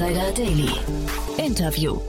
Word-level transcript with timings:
Insider 0.00 0.32
Daily. 0.32 0.70
Interview. 1.36 2.00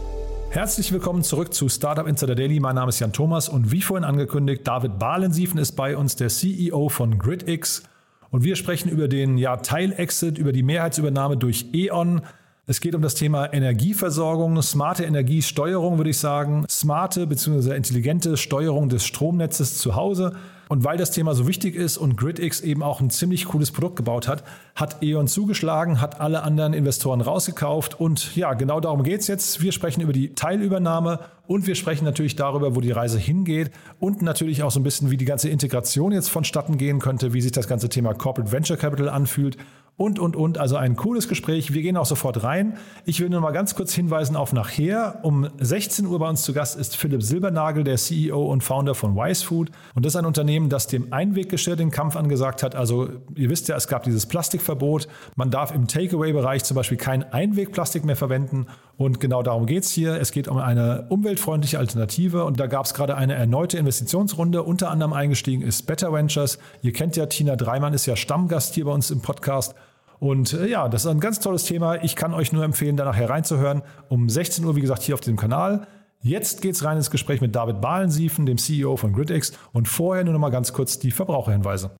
Herzlich 0.49 0.93
willkommen 0.93 1.23
zurück 1.23 1.53
zu 1.53 1.67
Startup 1.67 2.07
Insider 2.07 2.35
Daily. 2.35 2.61
Mein 2.61 2.75
Name 2.75 2.87
ist 2.87 3.01
Jan 3.01 3.11
Thomas 3.11 3.49
und 3.49 3.73
wie 3.73 3.81
vorhin 3.81 4.05
angekündigt, 4.05 4.65
David 4.65 4.97
Bahlensiefen 4.97 5.59
ist 5.59 5.73
bei 5.73 5.97
uns, 5.97 6.15
der 6.15 6.29
CEO 6.29 6.87
von 6.87 7.19
GridX. 7.19 7.83
Und 8.29 8.45
wir 8.45 8.55
sprechen 8.55 8.87
über 8.87 9.09
den 9.09 9.37
ja, 9.37 9.57
Teilexit, 9.57 10.37
über 10.37 10.53
die 10.53 10.63
Mehrheitsübernahme 10.63 11.35
durch 11.35 11.65
E.ON. 11.73 12.21
Es 12.65 12.79
geht 12.79 12.95
um 12.95 13.01
das 13.01 13.15
Thema 13.15 13.51
Energieversorgung, 13.53 14.61
smarte 14.61 15.03
Energiesteuerung, 15.03 15.97
würde 15.97 16.11
ich 16.11 16.17
sagen, 16.17 16.63
smarte 16.69 17.27
bzw. 17.27 17.75
intelligente 17.75 18.37
Steuerung 18.37 18.87
des 18.87 19.03
Stromnetzes 19.03 19.77
zu 19.79 19.97
Hause. 19.97 20.37
Und 20.71 20.85
weil 20.85 20.95
das 20.95 21.11
Thema 21.11 21.35
so 21.35 21.49
wichtig 21.49 21.75
ist 21.75 21.97
und 21.97 22.15
GridX 22.15 22.61
eben 22.61 22.81
auch 22.81 23.01
ein 23.01 23.09
ziemlich 23.09 23.43
cooles 23.43 23.71
Produkt 23.71 23.97
gebaut 23.97 24.29
hat, 24.29 24.45
hat 24.73 25.03
E.ON 25.03 25.27
zugeschlagen, 25.27 25.99
hat 25.99 26.21
alle 26.21 26.43
anderen 26.43 26.71
Investoren 26.71 27.19
rausgekauft. 27.19 27.99
Und 27.99 28.37
ja, 28.37 28.53
genau 28.53 28.79
darum 28.79 29.03
geht 29.03 29.19
es 29.19 29.27
jetzt. 29.27 29.61
Wir 29.61 29.73
sprechen 29.73 29.99
über 29.99 30.13
die 30.13 30.33
Teilübernahme 30.33 31.19
und 31.45 31.67
wir 31.67 31.75
sprechen 31.75 32.05
natürlich 32.05 32.37
darüber, 32.37 32.73
wo 32.73 32.79
die 32.79 32.91
Reise 32.91 33.19
hingeht 33.19 33.71
und 33.99 34.21
natürlich 34.21 34.63
auch 34.63 34.71
so 34.71 34.79
ein 34.79 34.83
bisschen, 34.83 35.11
wie 35.11 35.17
die 35.17 35.25
ganze 35.25 35.49
Integration 35.49 36.13
jetzt 36.13 36.29
vonstatten 36.29 36.77
gehen 36.77 36.99
könnte, 36.99 37.33
wie 37.33 37.41
sich 37.41 37.51
das 37.51 37.67
ganze 37.67 37.89
Thema 37.89 38.13
Corporate 38.13 38.53
Venture 38.53 38.77
Capital 38.77 39.09
anfühlt 39.09 39.57
und, 39.97 40.17
und, 40.17 40.35
und. 40.35 40.57
Also 40.57 40.77
ein 40.77 40.95
cooles 40.95 41.27
Gespräch. 41.27 41.73
Wir 41.73 41.83
gehen 41.83 41.95
auch 41.95 42.07
sofort 42.07 42.43
rein. 42.43 42.77
Ich 43.05 43.19
will 43.19 43.29
nur 43.29 43.39
mal 43.39 43.51
ganz 43.51 43.75
kurz 43.75 43.93
hinweisen 43.93 44.35
auf 44.35 44.51
nachher. 44.51 45.19
Um 45.21 45.47
16 45.59 46.07
Uhr 46.07 46.17
bei 46.17 46.27
uns 46.27 46.41
zu 46.41 46.53
Gast 46.53 46.75
ist 46.75 46.97
Philipp 46.97 47.21
Silbernagel, 47.21 47.83
der 47.83 47.97
CEO 47.97 48.51
und 48.51 48.63
Founder 48.63 48.95
von 48.95 49.15
Wise 49.15 49.45
Food. 49.45 49.69
Und 49.93 50.03
das 50.03 50.13
ist 50.13 50.19
ein 50.19 50.25
Unternehmen, 50.25 50.69
das 50.69 50.87
dem 50.87 51.13
Einweggeschirr 51.13 51.75
den 51.75 51.91
Kampf 51.91 52.15
angesagt 52.15 52.63
hat. 52.63 52.75
Also 52.75 53.09
ihr 53.35 53.51
wisst 53.51 53.67
ja, 53.67 53.75
es 53.75 53.87
gab 53.87 54.03
dieses 54.03 54.25
Plastikverbot. 54.25 55.07
Man 55.35 55.51
darf 55.51 55.71
im 55.71 55.87
Takeaway-Bereich 55.87 56.63
zum 56.63 56.75
Beispiel 56.75 56.97
kein 56.97 57.23
Einwegplastik 57.31 58.03
mehr 58.03 58.15
verwenden. 58.15 58.65
Und 58.97 59.19
genau 59.19 59.43
darum 59.43 59.67
geht 59.67 59.83
es 59.83 59.91
hier. 59.91 60.19
Es 60.19 60.31
geht 60.31 60.47
um 60.47 60.57
eine 60.57 61.05
umweltfreundliche 61.09 61.77
Alternative. 61.77 62.43
Und 62.45 62.59
da 62.59 62.65
gab 62.65 62.85
es 62.85 62.95
gerade 62.95 63.15
eine 63.17 63.35
erneute 63.35 63.77
Investitionsrunde. 63.77 64.63
Unter 64.63 64.89
anderem 64.89 65.13
eingestiegen 65.13 65.61
ist 65.61 65.83
Better 65.83 66.11
Ventures. 66.11 66.57
Ihr 66.81 66.91
kennt 66.91 67.15
ja 67.17 67.27
Tina 67.27 67.55
Dreimann, 67.55 67.93
ist 67.93 68.07
ja 68.07 68.15
Stammgast 68.15 68.73
hier 68.73 68.85
bei 68.85 68.91
uns 68.91 69.11
im 69.11 69.21
Podcast. 69.21 69.75
Und 70.21 70.53
äh, 70.53 70.67
ja, 70.67 70.87
das 70.87 71.03
ist 71.03 71.09
ein 71.09 71.19
ganz 71.19 71.39
tolles 71.39 71.63
Thema. 71.63 72.03
Ich 72.03 72.15
kann 72.15 72.35
euch 72.35 72.53
nur 72.53 72.63
empfehlen, 72.63 72.95
da 72.95 73.05
nachher 73.05 73.27
reinzuhören. 73.27 73.81
Um 74.07 74.29
16 74.29 74.63
Uhr, 74.63 74.75
wie 74.75 74.81
gesagt, 74.81 75.01
hier 75.01 75.15
auf 75.15 75.21
dem 75.21 75.35
Kanal. 75.35 75.87
Jetzt 76.19 76.61
geht 76.61 76.75
es 76.75 76.83
rein 76.83 76.95
ins 76.97 77.09
Gespräch 77.09 77.41
mit 77.41 77.55
David 77.55 77.81
Bahlensiefen, 77.81 78.45
dem 78.45 78.59
CEO 78.59 78.97
von 78.97 79.13
GridX. 79.13 79.53
Und 79.73 79.87
vorher 79.87 80.23
nur 80.23 80.33
noch 80.33 80.39
mal 80.39 80.51
ganz 80.51 80.73
kurz 80.73 80.99
die 80.99 81.09
Verbraucherhinweise. 81.09 81.95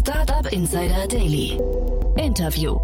Startup 0.00 0.52
Insider 0.52 1.06
Daily. 1.08 1.60
Interview. 2.16 2.76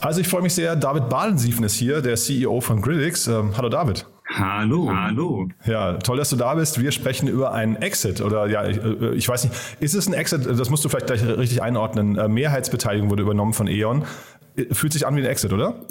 Also 0.00 0.20
ich 0.20 0.28
freue 0.28 0.42
mich 0.42 0.54
sehr, 0.54 0.76
David 0.76 1.08
Bahlensiefen 1.08 1.64
ist 1.64 1.74
hier, 1.74 2.00
der 2.00 2.14
CEO 2.14 2.60
von 2.60 2.80
GridX. 2.80 3.26
Ähm, 3.26 3.56
hallo 3.56 3.68
David. 3.68 4.06
Hallo. 4.30 4.90
Hallo. 4.94 5.48
Ja, 5.64 5.94
toll, 5.94 6.18
dass 6.18 6.30
du 6.30 6.36
da 6.36 6.54
bist. 6.54 6.80
Wir 6.80 6.92
sprechen 6.92 7.28
über 7.28 7.52
einen 7.52 7.76
Exit 7.76 8.20
oder 8.20 8.46
ja, 8.48 8.68
ich, 8.68 8.76
äh, 8.76 9.14
ich, 9.14 9.26
weiß 9.26 9.44
nicht, 9.44 9.54
ist 9.80 9.94
es 9.94 10.06
ein 10.06 10.12
Exit? 10.12 10.44
Das 10.46 10.68
musst 10.68 10.84
du 10.84 10.88
vielleicht 10.88 11.06
gleich 11.06 11.24
richtig 11.24 11.62
einordnen. 11.62 12.16
Äh, 12.16 12.28
Mehrheitsbeteiligung 12.28 13.08
wurde 13.08 13.22
übernommen 13.22 13.54
von 13.54 13.66
E.ON. 13.66 14.04
Äh, 14.56 14.74
fühlt 14.74 14.92
sich 14.92 15.06
an 15.06 15.16
wie 15.16 15.20
ein 15.20 15.26
Exit, 15.26 15.52
oder? 15.52 15.86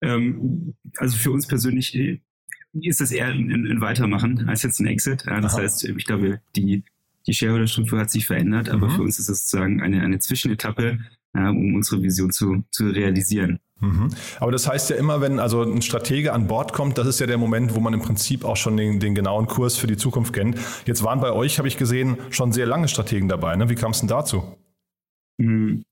Ähm, 0.00 0.74
also 0.98 1.16
für 1.16 1.32
uns 1.32 1.46
persönlich 1.46 2.20
ist 2.72 3.00
das 3.00 3.10
eher 3.10 3.26
ein, 3.26 3.50
ein, 3.50 3.80
Weitermachen 3.80 4.48
als 4.48 4.62
jetzt 4.62 4.78
ein 4.80 4.86
Exit. 4.86 5.24
das 5.26 5.54
Aha. 5.54 5.62
heißt, 5.62 5.84
ich 5.84 6.04
glaube, 6.04 6.40
die, 6.54 6.84
die 7.26 7.34
Shareholder-Struktur 7.34 7.98
hat 7.98 8.10
sich 8.10 8.26
verändert, 8.26 8.68
aber 8.68 8.88
mhm. 8.88 8.92
für 8.92 9.02
uns 9.02 9.18
ist 9.18 9.28
es 9.28 9.48
sozusagen 9.48 9.82
eine, 9.82 10.02
eine 10.02 10.18
Zwischenetappe, 10.20 10.98
um 11.36 11.74
unsere 11.74 12.02
Vision 12.02 12.30
zu, 12.30 12.64
zu 12.70 12.88
realisieren. 12.88 13.60
Mhm. 13.80 14.08
Aber 14.40 14.52
das 14.52 14.66
heißt 14.66 14.90
ja 14.90 14.96
immer, 14.96 15.20
wenn 15.20 15.38
also 15.38 15.62
ein 15.62 15.82
Stratege 15.82 16.32
an 16.32 16.46
Bord 16.46 16.72
kommt, 16.72 16.96
das 16.98 17.06
ist 17.06 17.20
ja 17.20 17.26
der 17.26 17.38
Moment, 17.38 17.74
wo 17.74 17.80
man 17.80 17.92
im 17.92 18.00
Prinzip 18.00 18.44
auch 18.44 18.56
schon 18.56 18.76
den, 18.76 19.00
den 19.00 19.14
genauen 19.14 19.46
Kurs 19.46 19.76
für 19.76 19.86
die 19.86 19.96
Zukunft 19.96 20.32
kennt. 20.32 20.58
Jetzt 20.86 21.02
waren 21.02 21.20
bei 21.20 21.32
euch, 21.32 21.58
habe 21.58 21.68
ich 21.68 21.76
gesehen, 21.76 22.16
schon 22.30 22.52
sehr 22.52 22.66
lange 22.66 22.88
Strategen 22.88 23.28
dabei. 23.28 23.54
Ne? 23.56 23.68
Wie 23.68 23.74
kam 23.74 23.90
es 23.90 24.00
denn 24.00 24.08
dazu? 24.08 24.56
Mhm. 25.38 25.84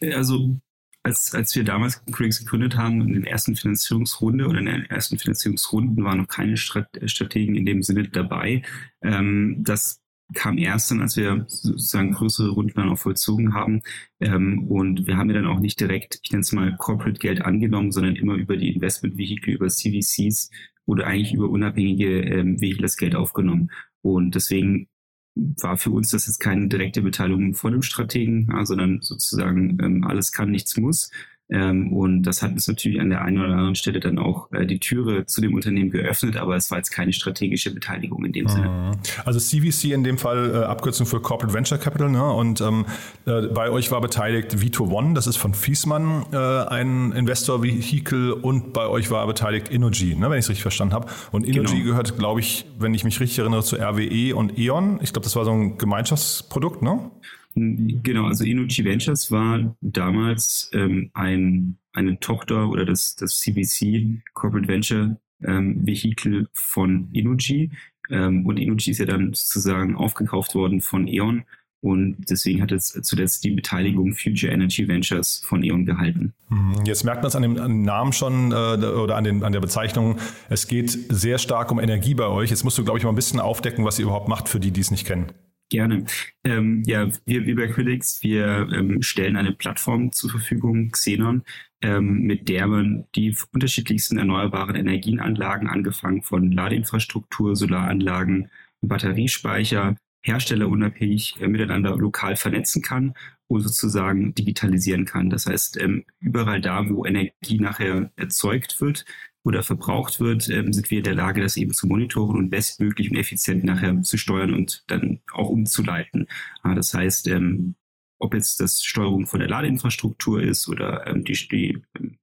Also 0.00 0.58
als, 1.02 1.34
als 1.34 1.54
wir 1.54 1.64
damals 1.64 2.02
Critics 2.06 2.38
gegründet 2.40 2.76
haben, 2.76 3.02
in 3.02 3.22
der 3.22 3.30
ersten 3.30 3.54
Finanzierungsrunde 3.54 4.46
oder 4.46 4.58
in 4.58 4.66
den 4.66 4.86
ersten 4.86 5.18
Finanzierungsrunden 5.18 6.02
waren 6.02 6.18
noch 6.18 6.28
keine 6.28 6.56
Strategen 6.56 7.54
in 7.54 7.66
dem 7.66 7.82
Sinne 7.82 8.08
dabei. 8.08 8.62
Ähm, 9.02 9.56
das 9.58 10.00
kam 10.32 10.58
erst 10.58 10.90
dann, 10.90 11.02
als 11.02 11.16
wir 11.16 11.44
sozusagen 11.48 12.12
größere 12.12 12.50
Runden 12.50 12.74
dann 12.74 12.88
auch 12.88 12.98
vollzogen 12.98 13.54
haben. 13.54 13.82
Ähm, 14.20 14.66
und 14.68 15.06
wir 15.06 15.16
haben 15.16 15.28
ja 15.28 15.36
dann 15.36 15.46
auch 15.46 15.60
nicht 15.60 15.80
direkt, 15.80 16.20
ich 16.22 16.30
nenne 16.30 16.42
es 16.42 16.52
mal 16.52 16.76
Corporate 16.76 17.18
Geld 17.18 17.42
angenommen, 17.42 17.92
sondern 17.92 18.16
immer 18.16 18.34
über 18.34 18.56
die 18.56 18.74
Investment 18.74 19.18
Vehicle, 19.18 19.54
über 19.54 19.68
CVCs 19.68 20.50
oder 20.86 21.06
eigentlich 21.06 21.34
über 21.34 21.48
unabhängige 21.48 22.20
ähm, 22.22 22.60
Vehicle 22.60 22.82
das 22.82 22.96
Geld 22.96 23.14
aufgenommen. 23.14 23.70
Und 24.02 24.34
deswegen 24.34 24.88
war 25.34 25.76
für 25.76 25.90
uns 25.90 26.10
das 26.10 26.26
jetzt 26.26 26.38
keine 26.38 26.68
direkte 26.68 27.02
Beteiligung 27.02 27.54
von 27.54 27.72
dem 27.72 27.82
Strategen, 27.82 28.48
sondern 28.64 29.00
sozusagen 29.02 29.78
ähm, 29.82 30.04
alles 30.04 30.30
kann, 30.32 30.50
nichts 30.50 30.76
muss. 30.76 31.10
Ähm, 31.50 31.92
und 31.92 32.22
das 32.22 32.42
hat 32.42 32.52
uns 32.52 32.66
natürlich 32.66 33.00
an 33.00 33.10
der 33.10 33.22
einen 33.22 33.38
oder 33.38 33.52
anderen 33.52 33.74
Stelle 33.74 34.00
dann 34.00 34.18
auch 34.18 34.50
äh, 34.52 34.64
die 34.64 34.78
Türe 34.78 35.26
zu 35.26 35.42
dem 35.42 35.54
Unternehmen 35.54 35.90
geöffnet, 35.90 36.36
aber 36.36 36.56
es 36.56 36.70
war 36.70 36.78
jetzt 36.78 36.90
keine 36.90 37.12
strategische 37.12 37.72
Beteiligung 37.72 38.24
in 38.24 38.32
dem 38.32 38.48
Sinne. 38.48 38.68
Mhm. 38.68 38.92
Also 39.26 39.38
CVC 39.38 39.92
in 39.92 40.04
dem 40.04 40.16
Fall 40.16 40.54
äh, 40.54 40.64
Abkürzung 40.64 41.06
für 41.06 41.20
Corporate 41.20 41.52
Venture 41.52 41.76
Capital, 41.76 42.10
ne? 42.10 42.32
Und 42.32 42.62
ähm, 42.62 42.86
äh, 43.26 43.48
bei 43.48 43.68
euch 43.68 43.90
war 43.90 44.00
beteiligt 44.00 44.62
Vito 44.62 44.84
One, 44.86 45.12
das 45.12 45.26
ist 45.26 45.36
von 45.36 45.52
Fiesmann 45.52 46.24
äh, 46.32 46.36
ein 46.36 47.12
Investor-Vehikel 47.12 48.32
und 48.32 48.72
bei 48.72 48.86
euch 48.86 49.10
war 49.10 49.26
beteiligt 49.26 49.68
Innogy, 49.68 50.14
ne, 50.14 50.30
wenn 50.30 50.38
ich 50.38 50.46
es 50.46 50.48
richtig 50.48 50.62
verstanden 50.62 50.94
habe. 50.94 51.08
Und 51.30 51.44
Innogy 51.44 51.74
genau. 51.74 51.90
gehört, 51.90 52.16
glaube 52.18 52.40
ich, 52.40 52.64
wenn 52.78 52.94
ich 52.94 53.04
mich 53.04 53.20
richtig 53.20 53.38
erinnere, 53.38 53.62
zu 53.62 53.76
RWE 53.76 54.34
und 54.34 54.58
E.ON. 54.58 54.98
Ich 55.02 55.12
glaube, 55.12 55.24
das 55.24 55.36
war 55.36 55.44
so 55.44 55.52
ein 55.52 55.76
Gemeinschaftsprodukt, 55.76 56.80
ne? 56.80 57.10
Genau, 57.54 58.26
also 58.26 58.44
Inuchi 58.44 58.84
Ventures 58.84 59.30
war 59.30 59.76
damals 59.80 60.70
ähm, 60.72 61.10
ein, 61.14 61.78
eine 61.92 62.18
Tochter 62.18 62.68
oder 62.68 62.84
das, 62.84 63.14
das 63.14 63.38
CVC 63.38 64.22
Corporate 64.34 64.66
Venture 64.66 65.16
ähm, 65.42 65.86
Vehikel 65.86 66.48
von 66.52 67.08
Inuchi. 67.12 67.70
Ähm, 68.10 68.44
und 68.44 68.58
Inuchi 68.58 68.90
ist 68.90 68.98
ja 68.98 69.06
dann 69.06 69.32
sozusagen 69.34 69.94
aufgekauft 69.94 70.54
worden 70.54 70.80
von 70.80 71.06
E.ON. 71.06 71.44
Und 71.80 72.16
deswegen 72.30 72.62
hat 72.62 72.72
es 72.72 72.98
zuletzt 73.02 73.44
die 73.44 73.50
Beteiligung 73.50 74.14
Future 74.14 74.50
Energy 74.50 74.88
Ventures 74.88 75.42
von 75.44 75.62
E.ON 75.62 75.84
gehalten. 75.84 76.32
Mhm. 76.48 76.82
Jetzt 76.86 77.04
merkt 77.04 77.22
man 77.22 77.28
es 77.28 77.36
an 77.36 77.42
dem, 77.42 77.58
an 77.58 77.70
dem 77.70 77.82
Namen 77.82 78.12
schon 78.12 78.52
äh, 78.52 78.54
oder 78.54 79.16
an, 79.16 79.24
den, 79.24 79.44
an 79.44 79.52
der 79.52 79.60
Bezeichnung. 79.60 80.16
Es 80.48 80.66
geht 80.66 80.90
sehr 80.90 81.38
stark 81.38 81.70
um 81.70 81.78
Energie 81.78 82.14
bei 82.14 82.26
euch. 82.26 82.50
Jetzt 82.50 82.64
musst 82.64 82.78
du, 82.78 82.84
glaube 82.84 82.98
ich, 82.98 83.04
mal 83.04 83.10
ein 83.10 83.16
bisschen 83.16 83.38
aufdecken, 83.38 83.84
was 83.84 83.98
ihr 83.98 84.06
überhaupt 84.06 84.28
macht 84.28 84.48
für 84.48 84.60
die, 84.60 84.70
die 84.70 84.80
es 84.80 84.90
nicht 84.90 85.06
kennen. 85.06 85.26
Gerne. 85.70 86.04
Ähm, 86.44 86.82
ja, 86.86 87.08
wir, 87.24 87.46
wir 87.46 87.56
bei 87.56 87.66
Critics, 87.68 88.22
wir 88.22 88.68
ähm, 88.72 89.02
stellen 89.02 89.36
eine 89.36 89.52
Plattform 89.52 90.12
zur 90.12 90.30
Verfügung, 90.30 90.90
Xenon, 90.90 91.42
ähm, 91.80 92.20
mit 92.22 92.48
der 92.48 92.66
man 92.66 93.06
die 93.14 93.36
unterschiedlichsten 93.52 94.18
erneuerbaren 94.18 94.76
Energienanlagen, 94.76 95.68
angefangen 95.68 96.22
von 96.22 96.52
Ladeinfrastruktur, 96.52 97.56
Solaranlagen, 97.56 98.50
Batteriespeicher, 98.82 99.96
herstellerunabhängig 100.22 101.40
äh, 101.40 101.48
miteinander 101.48 101.96
lokal 101.96 102.36
vernetzen 102.36 102.82
kann 102.82 103.14
und 103.46 103.60
sozusagen 103.62 104.34
digitalisieren 104.34 105.04
kann. 105.06 105.30
Das 105.30 105.46
heißt, 105.46 105.80
ähm, 105.80 106.04
überall 106.20 106.60
da, 106.60 106.88
wo 106.88 107.04
Energie 107.04 107.58
nachher 107.58 108.10
erzeugt 108.16 108.80
wird, 108.80 109.04
oder 109.44 109.62
verbraucht 109.62 110.20
wird, 110.20 110.48
ähm, 110.48 110.72
sind 110.72 110.90
wir 110.90 110.98
in 110.98 111.04
der 111.04 111.14
Lage, 111.14 111.42
das 111.42 111.56
eben 111.56 111.72
zu 111.72 111.86
monitoren 111.86 112.36
und 112.36 112.50
bestmöglich 112.50 113.10
und 113.10 113.16
effizient 113.16 113.62
nachher 113.62 114.02
zu 114.02 114.16
steuern 114.16 114.54
und 114.54 114.84
dann 114.88 115.20
auch 115.32 115.50
umzuleiten. 115.50 116.26
Ah, 116.62 116.74
das 116.74 116.94
heißt, 116.94 117.28
ähm, 117.28 117.76
ob 118.18 118.34
jetzt 118.34 118.58
das 118.60 118.82
Steuerung 118.82 119.26
von 119.26 119.40
der 119.40 119.48
Ladeinfrastruktur 119.48 120.42
ist 120.42 120.68
oder 120.68 121.06
ähm, 121.06 121.24
die, 121.24 121.34
die 121.50 121.82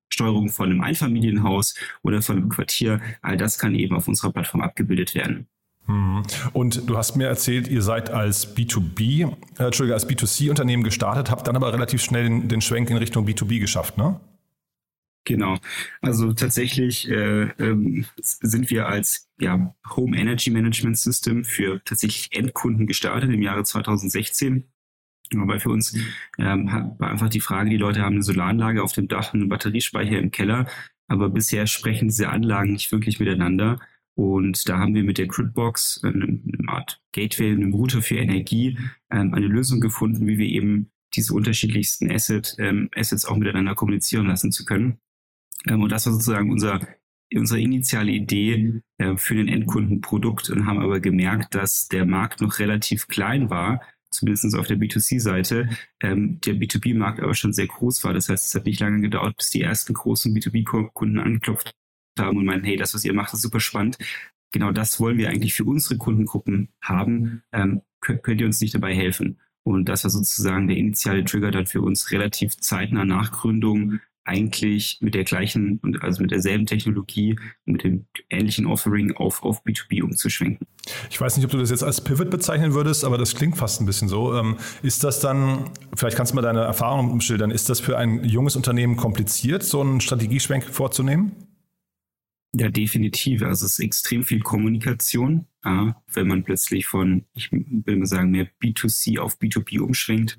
Steuerung 0.09 0.49
von 0.49 0.71
einem 0.71 0.81
Einfamilienhaus 0.81 1.75
oder 2.01 2.21
von 2.21 2.37
einem 2.37 2.49
Quartier, 2.49 3.01
all 3.21 3.37
das 3.37 3.59
kann 3.59 3.75
eben 3.75 3.95
auf 3.95 4.07
unserer 4.07 4.31
Plattform 4.31 4.61
abgebildet 4.61 5.13
werden. 5.13 5.47
Mhm. 5.87 6.23
Und 6.53 6.89
du 6.89 6.97
hast 6.97 7.15
mir 7.15 7.27
erzählt, 7.27 7.67
ihr 7.67 7.81
seid 7.81 8.09
als 8.09 8.55
B2B, 8.55 9.31
äh, 9.59 9.63
Entschuldige, 9.63 9.93
als 9.93 10.09
B2C-Unternehmen 10.09 10.83
gestartet, 10.83 11.29
habt 11.29 11.47
dann 11.47 11.55
aber 11.55 11.71
relativ 11.71 12.01
schnell 12.01 12.23
den, 12.23 12.47
den 12.47 12.61
Schwenk 12.61 12.89
in 12.89 12.97
Richtung 12.97 13.27
B2B 13.27 13.59
geschafft, 13.59 13.97
ne? 13.97 14.19
Genau. 15.23 15.57
Also 16.01 16.33
tatsächlich 16.33 17.09
äh, 17.09 17.43
ähm, 17.59 18.05
sind 18.19 18.69
wir 18.71 18.87
als 18.87 19.29
ja, 19.39 19.75
Home 19.95 20.17
Energy 20.17 20.49
Management 20.49 20.97
System 20.97 21.43
für 21.43 21.81
tatsächlich 21.85 22.29
Endkunden 22.35 22.87
gestartet 22.87 23.31
im 23.31 23.41
Jahre 23.41 23.63
2016. 23.63 24.67
Weil 25.33 25.59
für 25.59 25.69
uns 25.69 25.95
ähm, 26.39 26.67
war 26.97 27.09
einfach 27.09 27.29
die 27.29 27.39
Frage, 27.39 27.69
die 27.69 27.77
Leute 27.77 28.01
haben 28.01 28.15
eine 28.15 28.23
Solaranlage 28.23 28.83
auf 28.83 28.91
dem 28.93 29.07
Dach, 29.07 29.33
einen 29.33 29.47
Batteriespeicher 29.47 30.19
im 30.19 30.31
Keller, 30.31 30.67
aber 31.07 31.29
bisher 31.29 31.67
sprechen 31.67 32.09
diese 32.09 32.29
Anlagen 32.29 32.73
nicht 32.73 32.91
wirklich 32.91 33.19
miteinander. 33.19 33.79
Und 34.15 34.67
da 34.67 34.77
haben 34.77 34.93
wir 34.93 35.03
mit 35.03 35.17
der 35.17 35.27
Gridbox, 35.27 36.01
eine, 36.03 36.25
eine 36.25 36.67
Art 36.67 37.01
Gateway, 37.13 37.51
einem 37.51 37.73
Router 37.73 38.01
für 38.01 38.17
Energie, 38.17 38.77
ähm, 39.09 39.33
eine 39.33 39.47
Lösung 39.47 39.79
gefunden, 39.79 40.27
wie 40.27 40.37
wir 40.37 40.47
eben 40.47 40.91
diese 41.13 41.33
unterschiedlichsten 41.33 42.11
Asset, 42.11 42.55
ähm, 42.59 42.89
Assets 42.95 43.25
auch 43.25 43.37
miteinander 43.37 43.75
kommunizieren 43.75 44.27
lassen 44.27 44.51
zu 44.51 44.65
können. 44.65 44.99
Ähm, 45.67 45.81
und 45.81 45.91
das 45.91 46.05
war 46.05 46.13
sozusagen 46.13 46.51
unser, 46.51 46.79
unsere 47.33 47.61
initiale 47.61 48.11
Idee 48.11 48.81
äh, 48.97 49.15
für 49.17 49.35
den 49.35 49.47
Endkundenprodukt 49.47 50.49
und 50.49 50.65
haben 50.65 50.79
aber 50.79 50.99
gemerkt, 50.99 51.55
dass 51.55 51.87
der 51.87 52.05
Markt 52.05 52.41
noch 52.41 52.59
relativ 52.59 53.07
klein 53.07 53.49
war, 53.49 53.81
zumindest 54.09 54.55
auf 54.55 54.67
der 54.67 54.77
B2C-Seite, 54.77 55.69
ähm, 56.01 56.39
der 56.41 56.55
B2B-Markt 56.55 57.21
aber 57.21 57.33
schon 57.33 57.53
sehr 57.53 57.67
groß 57.67 58.03
war. 58.03 58.13
Das 58.13 58.29
heißt, 58.29 58.47
es 58.47 58.55
hat 58.55 58.65
nicht 58.65 58.79
lange 58.79 59.01
gedauert, 59.01 59.37
bis 59.37 59.49
die 59.49 59.61
ersten 59.61 59.93
großen 59.93 60.35
B2B-Kunden 60.35 61.19
angeklopft 61.19 61.73
haben 62.19 62.37
und 62.37 62.45
meinen, 62.45 62.63
hey, 62.63 62.75
das, 62.75 62.93
was 62.93 63.05
ihr 63.05 63.13
macht, 63.13 63.33
ist 63.33 63.41
super 63.41 63.59
spannend. 63.59 63.97
Genau 64.51 64.71
das 64.71 64.99
wollen 64.99 65.17
wir 65.17 65.29
eigentlich 65.29 65.53
für 65.53 65.63
unsere 65.63 65.97
Kundengruppen 65.97 66.69
haben. 66.81 67.43
Ähm, 67.53 67.81
könnt, 68.01 68.23
könnt 68.23 68.41
ihr 68.41 68.47
uns 68.47 68.59
nicht 68.59 68.75
dabei 68.75 68.93
helfen? 68.93 69.39
Und 69.63 69.85
das 69.87 70.03
war 70.03 70.11
sozusagen 70.11 70.67
der 70.67 70.77
initiale 70.77 71.23
Trigger 71.23 71.51
dann 71.51 71.67
für 71.67 71.81
uns 71.81 72.11
relativ 72.11 72.57
zeitnah 72.57 73.05
nach 73.05 73.31
Gründung 73.31 73.99
eigentlich 74.31 74.97
mit 75.01 75.13
der 75.13 75.25
gleichen 75.25 75.79
und 75.83 76.01
also 76.01 76.21
mit 76.21 76.31
derselben 76.31 76.65
Technologie 76.65 77.35
und 77.65 77.73
mit 77.73 77.83
dem 77.83 78.05
ähnlichen 78.29 78.65
Offering 78.65 79.11
auf, 79.17 79.43
auf 79.43 79.65
B2B 79.65 80.01
umzuschwenken. 80.03 80.65
Ich 81.09 81.19
weiß 81.19 81.35
nicht, 81.35 81.45
ob 81.45 81.51
du 81.51 81.57
das 81.57 81.69
jetzt 81.69 81.83
als 81.83 82.01
Pivot 82.01 82.29
bezeichnen 82.29 82.73
würdest, 82.73 83.03
aber 83.03 83.17
das 83.17 83.35
klingt 83.35 83.57
fast 83.57 83.81
ein 83.81 83.85
bisschen 83.85 84.07
so. 84.07 84.33
Ähm, 84.35 84.57
ist 84.83 85.03
das 85.03 85.19
dann, 85.19 85.69
vielleicht 85.95 86.15
kannst 86.15 86.31
du 86.31 86.37
mal 86.37 86.41
deine 86.41 86.61
Erfahrung 86.61 87.11
umschildern, 87.11 87.51
ist 87.51 87.69
das 87.69 87.81
für 87.81 87.97
ein 87.97 88.23
junges 88.23 88.55
Unternehmen 88.55 88.95
kompliziert, 88.95 89.63
so 89.63 89.81
einen 89.81 89.99
Strategieschwenk 89.99 90.63
vorzunehmen? 90.63 91.33
Ja, 92.53 92.69
definitiv. 92.69 93.43
Also 93.43 93.65
es 93.65 93.73
ist 93.73 93.79
extrem 93.79 94.23
viel 94.23 94.41
Kommunikation, 94.41 95.45
wenn 95.63 96.27
man 96.27 96.43
plötzlich 96.43 96.85
von, 96.85 97.23
ich 97.33 97.49
will 97.51 97.95
mal 97.95 98.05
sagen, 98.05 98.31
mehr 98.31 98.47
B2C 98.61 99.19
auf 99.19 99.39
B2B 99.39 99.79
umschwenkt. 99.79 100.37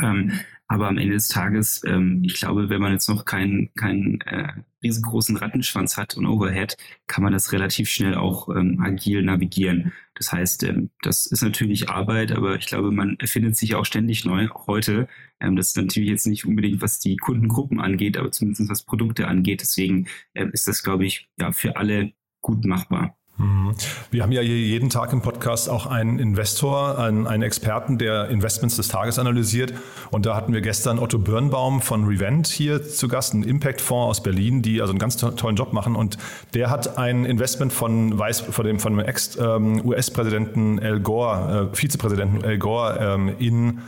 Ähm, 0.00 0.32
aber 0.68 0.86
am 0.88 0.98
Ende 0.98 1.14
des 1.14 1.28
Tages, 1.28 1.82
ähm, 1.86 2.22
ich 2.24 2.34
glaube, 2.34 2.68
wenn 2.68 2.80
man 2.80 2.92
jetzt 2.92 3.08
noch 3.08 3.24
keinen, 3.24 3.72
keinen 3.74 4.20
äh, 4.22 4.52
riesengroßen 4.82 5.36
Rattenschwanz 5.38 5.96
hat 5.96 6.16
und 6.16 6.26
Overhead, 6.26 6.76
kann 7.06 7.24
man 7.24 7.32
das 7.32 7.52
relativ 7.52 7.88
schnell 7.88 8.14
auch 8.14 8.48
ähm, 8.50 8.78
agil 8.80 9.22
navigieren. 9.22 9.92
Das 10.14 10.30
heißt, 10.32 10.64
ähm, 10.64 10.90
das 11.02 11.26
ist 11.26 11.42
natürlich 11.42 11.88
Arbeit, 11.88 12.32
aber 12.32 12.56
ich 12.56 12.66
glaube, 12.66 12.90
man 12.92 13.16
erfindet 13.18 13.56
sich 13.56 13.74
auch 13.76 13.86
ständig 13.86 14.26
neu, 14.26 14.48
auch 14.50 14.66
heute. 14.66 15.08
Ähm, 15.40 15.56
das 15.56 15.68
ist 15.68 15.78
natürlich 15.78 16.10
jetzt 16.10 16.26
nicht 16.26 16.44
unbedingt, 16.44 16.82
was 16.82 16.98
die 16.98 17.16
Kundengruppen 17.16 17.80
angeht, 17.80 18.18
aber 18.18 18.30
zumindest 18.30 18.68
was 18.68 18.84
Produkte 18.84 19.26
angeht. 19.26 19.62
Deswegen 19.62 20.06
ähm, 20.34 20.50
ist 20.52 20.68
das, 20.68 20.82
glaube 20.82 21.06
ich, 21.06 21.30
ja, 21.38 21.50
für 21.52 21.76
alle 21.76 22.12
gut 22.42 22.64
machbar. 22.64 23.17
Mhm. 23.38 23.74
Wir 24.10 24.22
haben 24.24 24.32
ja 24.32 24.42
hier 24.42 24.56
jeden 24.56 24.90
Tag 24.90 25.12
im 25.12 25.22
Podcast 25.22 25.70
auch 25.70 25.86
einen 25.86 26.18
Investor, 26.18 26.98
einen, 26.98 27.26
einen, 27.26 27.44
Experten, 27.44 27.96
der 27.96 28.28
Investments 28.28 28.76
des 28.76 28.88
Tages 28.88 29.18
analysiert. 29.18 29.72
Und 30.10 30.26
da 30.26 30.34
hatten 30.34 30.52
wir 30.52 30.60
gestern 30.60 30.98
Otto 30.98 31.18
Birnbaum 31.18 31.80
von 31.80 32.04
Revent 32.04 32.48
hier 32.48 32.82
zu 32.82 33.06
Gast, 33.06 33.34
ein 33.34 33.44
Impact-Fonds 33.44 34.10
aus 34.10 34.22
Berlin, 34.22 34.62
die 34.62 34.80
also 34.80 34.90
einen 34.90 34.98
ganz 34.98 35.16
tollen 35.16 35.56
Job 35.56 35.72
machen. 35.72 35.94
Und 35.94 36.18
der 36.54 36.68
hat 36.68 36.98
ein 36.98 37.24
Investment 37.24 37.72
von, 37.72 38.18
Weiß, 38.18 38.40
von 38.40 38.66
dem, 38.66 38.80
von 38.80 38.96
dem 38.96 39.06
Ex-US-Präsidenten 39.06 40.78
ähm, 40.78 40.84
Al 40.84 41.00
Gore, 41.00 41.70
äh, 41.72 41.76
Vizepräsidenten 41.76 42.44
Al 42.44 42.58
Gore 42.58 42.98
ähm, 43.00 43.32
in 43.38 43.78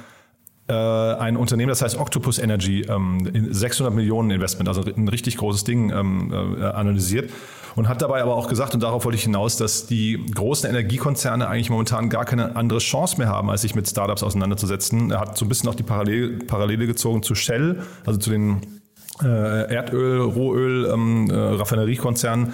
ein 0.73 1.37
Unternehmen, 1.37 1.69
das 1.69 1.83
heißt 1.83 1.99
Octopus 1.99 2.39
Energy, 2.39 2.83
ähm, 2.83 3.29
600 3.51 3.95
Millionen 3.95 4.31
Investment, 4.31 4.69
also 4.69 4.83
ein 4.83 5.09
richtig 5.09 5.37
großes 5.37 5.65
Ding 5.65 5.91
ähm, 5.91 6.33
äh, 6.33 6.65
analysiert 6.65 7.31
und 7.77 7.89
hat 7.89 8.03
dabei 8.03 8.23
aber 8.23 8.37
auch 8.37 8.49
gesagt, 8.49 8.75
und 8.75 8.83
darauf 8.83 9.05
wollte 9.05 9.17
ich 9.17 9.25
hinaus, 9.25 9.57
dass 9.57 9.87
die 9.87 10.25
großen 10.35 10.69
Energiekonzerne 10.69 11.49
eigentlich 11.49 11.71
momentan 11.71 12.09
gar 12.09 12.25
keine 12.25 12.57
andere 12.57 12.79
Chance 12.79 13.19
mehr 13.19 13.29
haben, 13.29 13.51
als 13.51 13.63
sich 13.63 13.75
mit 13.75 13.89
Startups 13.89 14.23
auseinanderzusetzen. 14.23 15.11
Er 15.11 15.21
hat 15.21 15.39
so 15.39 15.45
ein 15.45 15.49
bisschen 15.49 15.69
auch 15.69 15.75
die 15.75 15.83
Parallele, 15.83 16.39
Parallele 16.45 16.87
gezogen 16.87 17.23
zu 17.23 17.35
Shell, 17.35 17.83
also 18.05 18.19
zu 18.19 18.31
den 18.31 18.81
äh, 19.23 19.75
Erdöl, 19.75 20.21
Rohöl, 20.21 20.91
ähm, 20.93 21.31
äh, 21.31 21.35
Raffineriekonzernen 21.35 22.53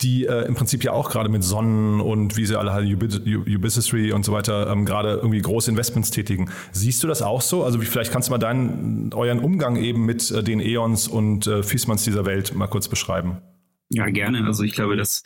die 0.00 0.26
äh, 0.26 0.46
im 0.46 0.54
Prinzip 0.54 0.84
ja 0.84 0.92
auch 0.92 1.10
gerade 1.10 1.28
mit 1.28 1.44
Sonnen 1.44 2.00
und 2.00 2.36
wie 2.36 2.46
sie 2.46 2.58
alle 2.58 2.72
halt 2.72 2.90
Ubicity 2.90 4.12
und 4.12 4.24
so 4.24 4.32
weiter 4.32 4.70
ähm, 4.70 4.84
gerade 4.84 5.14
irgendwie 5.14 5.40
große 5.40 5.70
Investments 5.70 6.10
tätigen. 6.10 6.50
Siehst 6.72 7.02
du 7.02 7.06
das 7.06 7.22
auch 7.22 7.40
so? 7.40 7.64
Also 7.64 7.80
wie, 7.80 7.86
vielleicht 7.86 8.12
kannst 8.12 8.28
du 8.28 8.32
mal 8.32 8.38
deinen, 8.38 9.12
euren 9.12 9.40
Umgang 9.40 9.76
eben 9.76 10.04
mit 10.04 10.30
äh, 10.30 10.42
den 10.42 10.60
E.ONs 10.60 11.08
und 11.08 11.46
äh, 11.46 11.62
Fiesmanns 11.62 12.04
dieser 12.04 12.24
Welt 12.26 12.54
mal 12.54 12.66
kurz 12.66 12.88
beschreiben. 12.88 13.38
Ja, 13.88 14.06
gerne. 14.06 14.44
Also 14.44 14.64
ich 14.64 14.72
glaube, 14.72 14.96
dass 14.96 15.22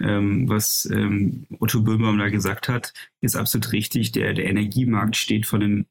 ähm, 0.00 0.48
was 0.48 0.88
ähm, 0.92 1.46
Otto 1.60 1.80
Böhmermann 1.80 2.18
da 2.18 2.28
gesagt 2.28 2.68
hat, 2.68 2.92
ist 3.20 3.36
absolut 3.36 3.72
richtig. 3.72 4.12
Der, 4.12 4.34
der 4.34 4.46
Energiemarkt 4.46 5.16
steht 5.16 5.46
vor 5.46 5.60
einem 5.60 5.86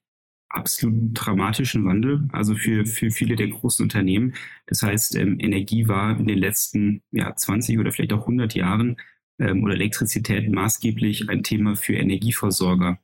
absolut 0.54 1.10
dramatischen 1.14 1.84
Wandel, 1.86 2.28
also 2.32 2.56
für, 2.56 2.86
für 2.86 3.12
viele 3.12 3.36
der 3.36 3.48
großen 3.48 3.84
Unternehmen. 3.84 4.36
Das 4.68 4.84
heißt, 4.84 5.16
ähm, 5.16 5.38
Energie 5.40 5.88
war 5.88 6.18
in 6.18 6.28
den 6.28 6.38
letzten 6.38 7.02
ja, 7.12 7.36
20 7.36 7.80
oder 7.80 7.92
vielleicht 7.92 8.14
auch 8.14 8.22
100 8.22 8.54
Jahren 8.54 8.98
ähm, 9.40 9.64
oder 9.64 9.74
Elektrizität 9.74 10.50
maßgeblich 10.52 11.30
ein 11.30 11.44
Thema 11.44 11.76
für 11.76 11.96
Energieversorger. 11.96 13.00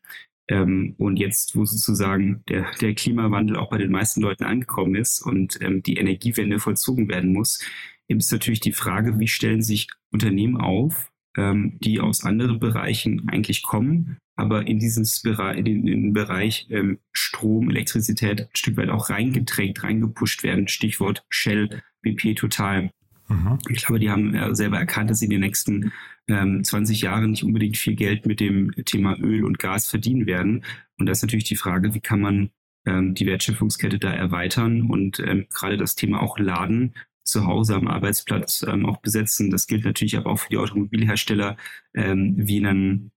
Ähm, 0.47 0.95
und 0.97 1.17
jetzt, 1.17 1.55
wo 1.55 1.65
sozusagen 1.65 2.43
der, 2.49 2.71
der 2.81 2.93
Klimawandel 2.93 3.57
auch 3.57 3.69
bei 3.69 3.77
den 3.77 3.91
meisten 3.91 4.21
Leuten 4.21 4.43
angekommen 4.43 4.95
ist 4.95 5.21
und 5.21 5.59
ähm, 5.61 5.83
die 5.83 5.97
Energiewende 5.97 6.59
vollzogen 6.59 7.09
werden 7.09 7.33
muss, 7.33 7.63
ist 8.07 8.31
natürlich 8.31 8.59
die 8.59 8.73
Frage, 8.73 9.19
wie 9.19 9.27
stellen 9.27 9.61
sich 9.61 9.87
Unternehmen 10.11 10.57
auf, 10.57 11.11
ähm, 11.37 11.77
die 11.79 11.99
aus 11.99 12.23
anderen 12.23 12.59
Bereichen 12.59 13.27
eigentlich 13.29 13.63
kommen, 13.63 14.17
aber 14.39 14.65
in 14.65 14.79
dieses 14.79 15.21
Bereich, 15.21 15.57
in 15.57 15.85
den, 15.85 16.13
Bereich 16.13 16.67
ähm, 16.69 16.99
Strom, 17.11 17.69
Elektrizität 17.69 18.41
ein 18.41 18.47
Stück 18.53 18.77
weit 18.77 18.87
auch 18.87 19.09
reingedrängt, 19.09 19.83
reingepusht 19.83 20.43
werden. 20.43 20.69
Stichwort 20.69 21.25
Shell, 21.27 21.81
BP 22.03 22.35
Total. 22.35 22.89
Mhm. 23.27 23.59
Ich 23.67 23.85
glaube, 23.85 23.99
die 23.99 24.09
haben 24.09 24.33
äh, 24.33 24.55
selber 24.55 24.77
erkannt, 24.77 25.09
dass 25.09 25.19
sie 25.19 25.25
in 25.25 25.31
den 25.31 25.41
nächsten 25.41 25.91
ähm, 26.29 26.63
20 26.63 27.01
Jahren 27.01 27.31
nicht 27.31 27.43
unbedingt 27.43 27.75
viel 27.75 27.95
Geld 27.95 28.25
mit 28.25 28.39
dem 28.39 28.71
Thema 28.85 29.19
Öl 29.19 29.43
und 29.43 29.59
Gas 29.59 29.89
verdienen 29.89 30.25
werden. 30.25 30.63
Und 30.97 31.05
da 31.05 31.11
ist 31.11 31.21
natürlich 31.21 31.43
die 31.43 31.57
Frage, 31.57 31.93
wie 31.93 31.99
kann 31.99 32.21
man 32.21 32.49
ähm, 32.85 33.15
die 33.15 33.25
Wertschöpfungskette 33.25 33.99
da 33.99 34.13
erweitern 34.13 34.83
und 34.83 35.19
ähm, 35.19 35.47
gerade 35.53 35.75
das 35.75 35.95
Thema 35.95 36.21
auch 36.21 36.39
Laden 36.39 36.93
zu 37.25 37.45
Hause 37.45 37.75
am 37.75 37.89
Arbeitsplatz 37.89 38.65
ähm, 38.65 38.85
auch 38.85 39.01
besetzen. 39.01 39.49
Das 39.49 39.67
gilt 39.67 39.83
natürlich 39.83 40.15
aber 40.15 40.31
auch 40.31 40.39
für 40.39 40.49
die 40.49 40.57
Automobilhersteller 40.57 41.57
ähm, 41.93 42.35
wie 42.37 42.65
einen 42.65 43.11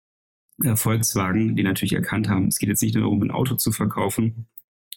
Volkswagen, 0.75 1.57
die 1.57 1.63
natürlich 1.63 1.95
erkannt 1.95 2.29
haben, 2.29 2.49
es 2.49 2.59
geht 2.59 2.69
jetzt 2.69 2.83
nicht 2.83 2.95
nur 2.95 3.05
darum, 3.05 3.23
ein 3.23 3.31
Auto 3.31 3.55
zu 3.57 3.73
verkaufen, 3.73 4.47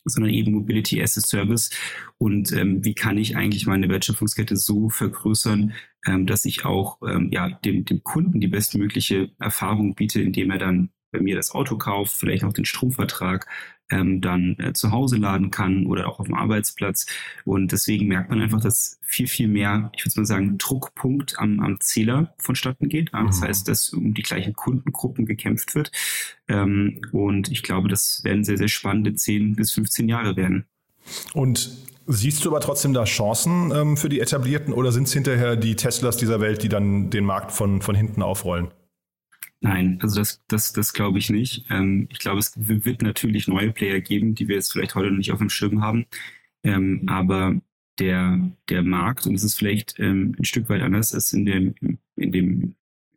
sondern 0.04 0.32
eben 0.32 0.54
Mobility 0.54 1.02
as 1.02 1.18
a 1.18 1.22
Service. 1.22 1.72
Und 2.18 2.52
ähm, 2.52 2.84
wie 2.86 2.94
kann 2.94 3.18
ich 3.18 3.36
eigentlich 3.36 3.66
meine 3.66 3.90
Wertschöpfungskette 3.90 4.56
so 4.56 4.90
vergrößern, 4.90 5.74
ähm, 6.06 6.28
dass 6.28 6.46
ich 6.46 6.66
auch 6.66 7.00
ähm, 7.08 7.30
ja, 7.32 7.50
dem, 7.50 7.86
dem 7.86 8.04
Kunden 8.04 8.40
die 8.40 8.48
bestmögliche 8.48 9.32
Erfahrung 9.40 9.96
biete, 9.96 10.22
indem 10.22 10.52
er 10.52 10.60
dann 10.60 10.90
bei 11.12 11.20
mir 11.20 11.36
das 11.36 11.52
Auto 11.52 11.78
kauft, 11.78 12.16
vielleicht 12.16 12.44
auch 12.44 12.54
den 12.54 12.66
Stromvertrag 12.66 13.48
ähm, 13.90 14.22
dann 14.22 14.58
äh, 14.60 14.74
zu 14.74 14.92
Hause 14.92 15.18
laden 15.18 15.52
kann 15.52 15.86
oder 15.86 16.08
auch 16.08 16.20
auf 16.20 16.28
dem 16.28 16.36
Arbeitsplatz. 16.36 17.06
Und 17.44 17.72
deswegen 17.72 18.08
merkt 18.08 18.30
man 18.30 18.42
einfach, 18.42 18.62
dass 18.62 19.00
viel, 19.02 19.28
viel 19.28 19.48
mehr, 19.48 19.92
ich 19.96 20.06
würde 20.06 20.20
mal 20.20 20.26
sagen, 20.26 20.58
Druckpunkt 20.58 21.40
am, 21.40 21.60
am 21.60 21.80
Zähler 21.80 22.34
vonstatten 22.38 22.90
geht. 22.90 23.12
Das 23.14 23.42
mhm. 23.42 23.46
heißt, 23.46 23.68
dass 23.68 23.90
um 23.90 24.14
die 24.14 24.24
gleichen 24.24 24.54
Kundengruppen 24.54 25.26
gekämpft 25.26 25.76
wird. 25.76 25.92
Ähm, 26.48 27.02
und 27.12 27.52
ich 27.52 27.64
glaube, 27.64 27.88
das 27.88 28.22
werden 28.24 28.44
sehr, 28.44 28.58
sehr 28.58 28.68
spannende 28.68 29.16
10 29.16 29.56
bis 29.56 29.72
15 29.72 30.10
Jahre 30.10 30.36
werden. 30.36 30.66
Und 31.34 31.86
Siehst 32.08 32.46
du 32.46 32.50
aber 32.50 32.60
trotzdem 32.60 32.94
da 32.94 33.04
Chancen 33.04 33.72
ähm, 33.74 33.98
für 33.98 34.10
die 34.10 34.20
Etablierten 34.20 34.74
oder 34.74 34.92
sind 34.92 35.08
es 35.08 35.14
hinterher 35.14 35.56
die 35.56 35.76
Teslas 35.76 36.18
dieser 36.18 36.40
Welt, 36.40 36.62
die 36.62 36.70
dann 36.70 37.10
den 37.10 37.26
Markt 37.26 37.52
von, 37.52 37.82
von 37.82 37.96
hinten 37.96 38.22
aufrollen? 38.22 38.68
Nein, 39.62 40.00
also 40.02 40.20
das, 40.20 40.44
das, 40.48 40.74
das 40.74 40.94
glaube 40.94 41.18
ich 41.18 41.30
nicht. 41.30 41.66
Ähm, 41.70 42.08
ich 42.12 42.20
glaube, 42.20 42.40
es 42.40 42.54
wird 42.56 43.02
natürlich 43.02 43.48
neue 43.48 43.72
Player 43.72 44.00
geben, 44.02 44.36
die 44.36 44.48
wir 44.48 44.56
jetzt 44.56 44.72
vielleicht 44.72 44.96
heute 44.96 45.10
noch 45.10 45.18
nicht 45.18 45.32
auf 45.32 45.40
dem 45.40 45.50
Schirm 45.50 45.82
haben. 45.82 46.06
Ähm, 46.64 47.04
aber 47.08 47.60
der, 48.00 48.52
der 48.70 48.84
Markt, 48.84 49.26
und 49.26 49.36
es 49.36 49.44
ist 49.44 49.56
vielleicht 49.58 50.00
ähm, 50.00 50.36
ein 50.38 50.46
Stück 50.46 50.70
weit 50.70 50.82
anders 50.82 51.14
als 51.14 51.34
in 51.34 51.46
dem, 51.46 51.76
in 52.16 52.32
dem 52.32 52.76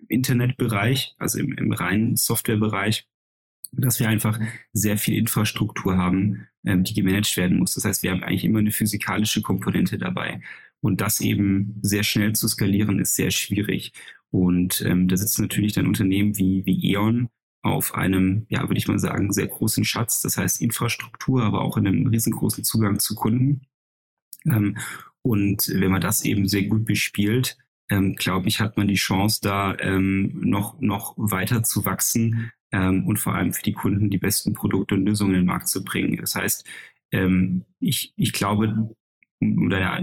Internetbereich, 0.08 1.14
also 1.18 1.38
im, 1.38 1.52
im 1.52 1.72
reinen 1.72 2.16
Softwarebereich, 2.16 3.06
dass 3.72 4.00
wir 4.00 4.08
einfach 4.08 4.40
sehr 4.72 4.96
viel 4.96 5.18
Infrastruktur 5.18 5.96
haben, 5.96 6.46
ähm, 6.64 6.84
die 6.84 6.94
gemanagt 6.94 7.36
werden 7.36 7.58
muss. 7.58 7.74
Das 7.74 7.84
heißt, 7.84 8.02
wir 8.02 8.10
haben 8.10 8.22
eigentlich 8.22 8.44
immer 8.44 8.60
eine 8.60 8.72
physikalische 8.72 9.42
Komponente 9.42 9.98
dabei. 9.98 10.40
Und 10.80 11.00
das 11.00 11.20
eben 11.20 11.78
sehr 11.82 12.04
schnell 12.04 12.34
zu 12.34 12.46
skalieren, 12.48 13.00
ist 13.00 13.16
sehr 13.16 13.30
schwierig. 13.30 13.92
Und 14.30 14.82
ähm, 14.82 15.08
da 15.08 15.16
sitzen 15.16 15.42
natürlich 15.42 15.72
dann 15.72 15.86
Unternehmen 15.86 16.36
wie, 16.36 16.64
wie 16.66 16.92
E.ON 16.92 17.28
auf 17.62 17.94
einem, 17.94 18.46
ja, 18.48 18.62
würde 18.62 18.78
ich 18.78 18.88
mal 18.88 18.98
sagen, 18.98 19.32
sehr 19.32 19.48
großen 19.48 19.84
Schatz. 19.84 20.20
Das 20.22 20.36
heißt 20.36 20.60
Infrastruktur, 20.60 21.42
aber 21.42 21.62
auch 21.62 21.76
in 21.76 21.86
einem 21.86 22.06
riesengroßen 22.06 22.64
Zugang 22.64 22.98
zu 22.98 23.14
Kunden. 23.14 23.62
Ähm, 24.46 24.76
und 25.22 25.68
wenn 25.68 25.90
man 25.90 26.00
das 26.00 26.24
eben 26.24 26.46
sehr 26.46 26.64
gut 26.64 26.84
bespielt, 26.84 27.58
ähm, 27.90 28.14
glaube 28.16 28.48
ich, 28.48 28.60
hat 28.60 28.76
man 28.76 28.88
die 28.88 28.94
Chance, 28.94 29.40
da 29.42 29.76
ähm, 29.78 30.40
noch, 30.40 30.80
noch 30.80 31.14
weiter 31.16 31.62
zu 31.62 31.84
wachsen, 31.84 32.52
ähm, 32.72 33.06
und 33.06 33.18
vor 33.18 33.34
allem 33.34 33.52
für 33.52 33.62
die 33.62 33.72
Kunden 33.72 34.10
die 34.10 34.18
besten 34.18 34.52
Produkte 34.52 34.94
und 34.94 35.06
Lösungen 35.06 35.34
in 35.34 35.40
den 35.40 35.46
Markt 35.46 35.68
zu 35.68 35.84
bringen. 35.84 36.16
Das 36.16 36.34
heißt, 36.34 36.66
ähm, 37.12 37.64
ich, 37.80 38.12
ich 38.16 38.32
glaube, 38.32 38.94
um 39.40 39.70
deine, 39.70 40.02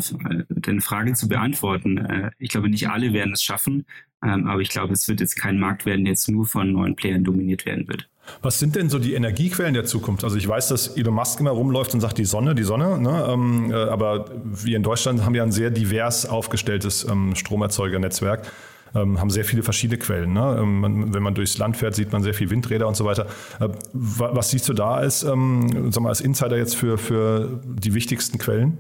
deine 0.49 0.81
Frage 0.81 1.13
zu 1.13 1.27
beantworten, 1.27 1.97
äh, 1.97 2.31
ich 2.39 2.49
glaube, 2.49 2.69
nicht 2.69 2.89
alle 2.89 3.13
werden 3.13 3.33
es 3.33 3.43
schaffen, 3.43 3.85
ähm, 4.25 4.47
aber 4.47 4.61
ich 4.61 4.69
glaube, 4.69 4.93
es 4.93 5.07
wird 5.07 5.19
jetzt 5.19 5.35
kein 5.35 5.59
Markt 5.59 5.85
werden, 5.85 6.05
der 6.05 6.13
jetzt 6.13 6.27
nur 6.29 6.45
von 6.45 6.71
neuen 6.71 6.95
Playern 6.95 7.23
dominiert 7.23 7.65
werden 7.65 7.87
wird. 7.87 8.09
Was 8.41 8.57
sind 8.57 8.75
denn 8.75 8.89
so 8.89 8.97
die 8.97 9.13
Energiequellen 9.13 9.75
der 9.75 9.85
Zukunft? 9.85 10.23
Also 10.23 10.37
ich 10.37 10.47
weiß, 10.47 10.69
dass 10.69 10.97
Elon 10.97 11.13
Musk 11.13 11.39
immer 11.39 11.51
rumläuft 11.51 11.93
und 11.93 12.01
sagt, 12.01 12.17
die 12.17 12.25
Sonne, 12.25 12.55
die 12.55 12.63
Sonne. 12.63 12.99
Ne? 12.99 13.27
Ähm, 13.29 13.71
äh, 13.71 13.75
aber 13.75 14.31
wir 14.43 14.75
in 14.75 14.83
Deutschland 14.83 15.23
haben 15.23 15.35
ja 15.35 15.43
ein 15.43 15.51
sehr 15.51 15.69
divers 15.69 16.25
aufgestelltes 16.25 17.05
ähm, 17.07 17.35
Stromerzeugernetzwerk 17.35 18.51
ähm, 18.95 19.19
haben 19.19 19.29
sehr 19.29 19.45
viele 19.45 19.61
verschiedene 19.61 19.99
Quellen. 19.99 20.33
Ne? 20.33 20.57
Ähm, 20.59 20.79
man, 20.79 21.13
wenn 21.13 21.21
man 21.21 21.35
durchs 21.35 21.57
Land 21.57 21.77
fährt, 21.77 21.95
sieht 21.95 22.11
man 22.11 22.23
sehr 22.23 22.33
viel 22.33 22.49
Windräder 22.49 22.87
und 22.87 22.95
so 22.95 23.05
weiter. 23.05 23.27
Äh, 23.59 23.69
was 23.93 24.49
siehst 24.49 24.67
du 24.69 24.73
da 24.73 24.95
als, 24.95 25.23
ähm, 25.23 25.91
sag 25.91 26.01
mal, 26.01 26.09
als 26.09 26.21
Insider 26.21 26.57
jetzt 26.57 26.75
für, 26.75 26.97
für 26.97 27.61
die 27.65 27.93
wichtigsten 27.93 28.37
Quellen? 28.37 28.77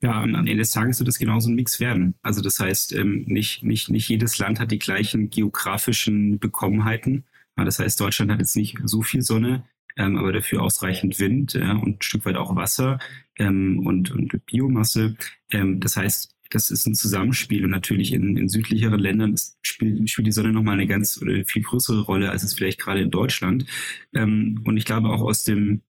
Ja, 0.00 0.22
am 0.22 0.34
Ende 0.34 0.56
des 0.56 0.70
Tages 0.70 0.98
wird 0.98 1.08
es 1.08 1.18
genauso 1.18 1.50
ein 1.50 1.54
Mix 1.54 1.80
werden. 1.80 2.14
Also 2.22 2.40
das 2.40 2.58
heißt, 2.60 2.92
ähm, 2.94 3.24
nicht, 3.26 3.62
nicht, 3.62 3.90
nicht 3.90 4.08
jedes 4.08 4.38
Land 4.38 4.60
hat 4.60 4.70
die 4.70 4.78
gleichen 4.78 5.30
geografischen 5.30 6.38
Bekommenheiten. 6.38 7.24
Das 7.56 7.78
heißt, 7.78 8.00
Deutschland 8.00 8.30
hat 8.30 8.38
jetzt 8.38 8.56
nicht 8.56 8.78
so 8.84 9.02
viel 9.02 9.22
Sonne, 9.22 9.64
ähm, 9.96 10.16
aber 10.16 10.32
dafür 10.32 10.62
ausreichend 10.62 11.18
Wind 11.18 11.54
äh, 11.54 11.70
und 11.70 11.98
ein 11.98 12.02
Stück 12.02 12.24
weit 12.24 12.36
auch 12.36 12.54
Wasser 12.54 12.98
ähm, 13.36 13.84
und, 13.84 14.10
und 14.10 14.46
Biomasse. 14.46 15.16
Das 15.50 15.96
heißt, 15.96 16.34
das 16.50 16.70
ist 16.70 16.86
ein 16.86 16.94
Zusammenspiel 16.94 17.64
und 17.64 17.70
natürlich 17.70 18.12
in, 18.12 18.36
in 18.36 18.48
südlicheren 18.48 19.00
Ländern 19.00 19.34
spielt, 19.62 20.08
spielt 20.08 20.26
die 20.26 20.32
Sonne 20.32 20.52
nochmal 20.52 20.74
eine 20.74 20.86
ganz 20.86 21.20
viel 21.46 21.62
größere 21.62 22.02
Rolle, 22.02 22.30
als 22.30 22.42
es 22.42 22.54
vielleicht 22.54 22.80
gerade 22.80 23.00
in 23.00 23.10
Deutschland. 23.10 23.66
Und 24.12 24.76
ich 24.76 24.84
glaube 24.84 25.08
auch 25.08 25.22
aus 25.22 25.44
dem 25.44 25.82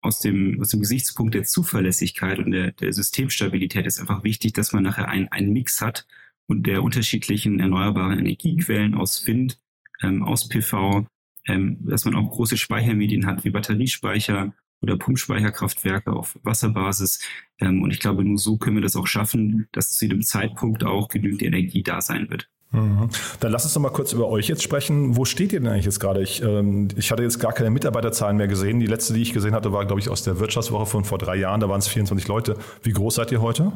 aus 0.00 0.20
dem, 0.20 0.60
aus 0.60 0.68
dem 0.68 0.80
Gesichtspunkt 0.80 1.34
der 1.34 1.44
Zuverlässigkeit 1.44 2.38
und 2.38 2.50
der, 2.52 2.72
der 2.72 2.92
Systemstabilität 2.92 3.86
ist 3.86 4.00
einfach 4.00 4.24
wichtig, 4.24 4.54
dass 4.54 4.72
man 4.72 4.82
nachher 4.82 5.08
einen, 5.08 5.28
einen 5.28 5.52
Mix 5.52 5.80
hat 5.80 6.06
und 6.46 6.66
der 6.66 6.82
unterschiedlichen 6.82 7.60
erneuerbaren 7.60 8.18
Energiequellen 8.18 8.94
aus 8.94 9.26
Wind, 9.26 9.58
ähm, 10.02 10.22
aus 10.22 10.48
PV, 10.48 11.06
ähm, 11.46 11.78
dass 11.80 12.04
man 12.04 12.14
auch 12.14 12.30
große 12.30 12.56
Speichermedien 12.56 13.26
hat 13.26 13.44
wie 13.44 13.50
Batteriespeicher 13.50 14.54
oder 14.80 14.96
Pumpspeicherkraftwerke 14.96 16.12
auf 16.12 16.38
Wasserbasis. 16.42 17.22
Ähm, 17.58 17.82
und 17.82 17.92
ich 17.92 18.00
glaube, 18.00 18.24
nur 18.24 18.38
so 18.38 18.56
können 18.56 18.76
wir 18.76 18.82
das 18.82 18.96
auch 18.96 19.06
schaffen, 19.06 19.68
dass 19.72 19.92
zu 19.92 20.06
jedem 20.06 20.22
Zeitpunkt 20.22 20.84
auch 20.84 21.08
genügend 21.08 21.42
Energie 21.42 21.82
da 21.82 22.00
sein 22.00 22.30
wird. 22.30 22.48
Mhm. 22.72 23.10
Dann 23.40 23.50
lass 23.50 23.64
uns 23.64 23.74
doch 23.74 23.80
mal 23.80 23.90
kurz 23.90 24.12
über 24.12 24.28
euch 24.28 24.46
jetzt 24.46 24.62
sprechen. 24.62 25.16
Wo 25.16 25.24
steht 25.24 25.52
ihr 25.52 25.60
denn 25.60 25.68
eigentlich 25.68 25.86
jetzt 25.86 25.98
gerade? 25.98 26.22
Ich, 26.22 26.40
ähm, 26.42 26.88
ich 26.96 27.10
hatte 27.10 27.22
jetzt 27.22 27.40
gar 27.40 27.52
keine 27.52 27.70
Mitarbeiterzahlen 27.70 28.36
mehr 28.36 28.46
gesehen. 28.46 28.78
Die 28.78 28.86
letzte, 28.86 29.12
die 29.12 29.22
ich 29.22 29.32
gesehen 29.32 29.54
hatte, 29.54 29.72
war, 29.72 29.84
glaube 29.86 30.00
ich, 30.00 30.08
aus 30.08 30.22
der 30.22 30.38
Wirtschaftswoche 30.38 30.86
von 30.86 31.04
vor 31.04 31.18
drei 31.18 31.36
Jahren. 31.36 31.60
Da 31.60 31.68
waren 31.68 31.80
es 31.80 31.88
24 31.88 32.28
Leute. 32.28 32.56
Wie 32.82 32.92
groß 32.92 33.16
seid 33.16 33.32
ihr 33.32 33.40
heute? 33.40 33.72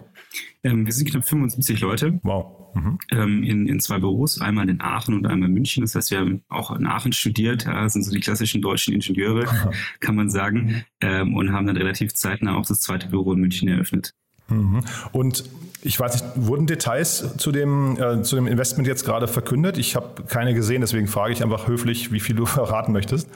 Ähm, 0.63 0.87
wir 0.87 0.93
sind 0.93 1.11
knapp 1.11 1.27
75 1.27 1.81
Leute. 1.81 2.21
Wow. 2.23 2.75
Mhm. 2.75 2.99
Ähm, 3.11 3.43
in, 3.43 3.67
in 3.67 3.81
zwei 3.81 3.99
Büros, 3.99 4.41
einmal 4.41 4.69
in 4.69 4.81
Aachen 4.81 5.15
und 5.15 5.27
einmal 5.27 5.49
in 5.49 5.55
München. 5.55 5.83
Das 5.83 5.95
heißt, 5.97 6.13
wir 6.13 6.19
haben 6.19 6.43
auch 6.49 6.71
in 6.71 6.87
Aachen 6.87 7.13
studiert, 7.13 7.65
ja, 7.65 7.89
sind 7.89 8.05
so 8.05 8.13
die 8.13 8.21
klassischen 8.21 8.63
deutschen 8.63 8.95
Ingenieure, 8.95 9.47
kann 10.01 10.15
man 10.15 10.31
sagen, 10.31 10.85
ähm, 11.01 11.35
und 11.35 11.53
haben 11.53 11.67
dann 11.67 11.77
relativ 11.77 12.15
zeitnah 12.15 12.57
auch 12.57 12.67
das 12.67 12.81
zweite 12.81 13.09
Büro 13.09 13.33
in 13.33 13.41
München 13.41 13.69
eröffnet. 13.69 14.15
Mhm. 14.49 14.85
Und 15.13 15.45
ich 15.83 16.01
weiß 16.01 16.15
nicht, 16.15 16.47
wurden 16.47 16.67
Details 16.67 17.37
zu 17.37 17.53
dem, 17.53 18.01
äh, 18.01 18.23
zu 18.23 18.37
dem 18.37 18.47
Investment 18.47 18.89
jetzt 18.89 19.05
gerade 19.05 19.29
verkündet? 19.29 19.77
Ich 19.77 19.97
habe 19.97 20.25
keine 20.27 20.55
gesehen, 20.55 20.81
deswegen 20.81 21.07
frage 21.07 21.33
ich 21.33 21.43
einfach 21.43 21.69
höflich, 21.69 22.11
wie 22.11 22.21
viel 22.21 22.37
du 22.37 22.47
verraten 22.47 22.93
möchtest. 22.93 23.29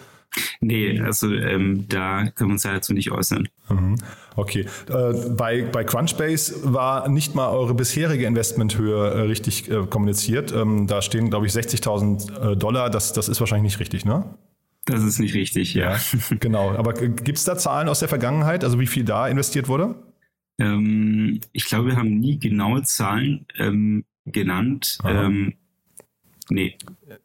Nee, 0.61 1.01
also 1.01 1.33
ähm, 1.33 1.87
da 1.89 2.27
können 2.35 2.51
wir 2.51 2.55
uns 2.55 2.63
ja 2.63 2.73
dazu 2.73 2.93
nicht 2.93 3.11
äußern. 3.11 3.49
Mhm. 3.69 3.97
Okay. 4.37 4.67
Äh, 4.89 5.31
bei, 5.31 5.63
bei 5.63 5.85
Crunchbase 5.85 6.73
war 6.73 7.09
nicht 7.09 7.35
mal 7.35 7.49
eure 7.49 7.75
bisherige 7.75 8.27
Investmenthöhe 8.27 9.11
äh, 9.11 9.21
richtig 9.23 9.71
äh, 9.71 9.87
kommuniziert. 9.87 10.53
Ähm, 10.53 10.87
da 10.87 11.03
stehen, 11.03 11.31
glaube 11.31 11.47
ich, 11.47 11.53
60.000 11.53 12.53
äh, 12.53 12.57
Dollar. 12.57 12.91
Das, 12.91 13.13
das 13.13 13.29
ist 13.29 13.41
wahrscheinlich 13.41 13.73
nicht 13.73 13.81
richtig, 13.81 14.05
ne? 14.05 14.25
Das 14.85 15.03
ist 15.03 15.19
nicht 15.19 15.35
richtig, 15.35 15.75
ja. 15.75 15.93
ja 15.93 15.99
genau. 16.41 16.75
Aber 16.75 16.93
gibt 16.93 17.39
es 17.39 17.45
da 17.45 17.57
Zahlen 17.57 17.89
aus 17.89 18.01
der 18.01 18.09
Vergangenheit, 18.09 18.65
also 18.65 18.81
wie 18.81 18.87
viel 18.87 19.05
da 19.05 19.29
investiert 19.29 19.69
wurde? 19.69 19.95
Ähm, 20.59 21.41
ich 21.53 21.65
glaube, 21.67 21.89
wir 21.89 21.97
haben 21.97 22.19
nie 22.19 22.39
genaue 22.39 22.83
Zahlen 22.83 23.47
ähm, 23.59 24.05
genannt. 24.27 24.99
Ähm, 25.05 25.55
nee. 26.51 26.77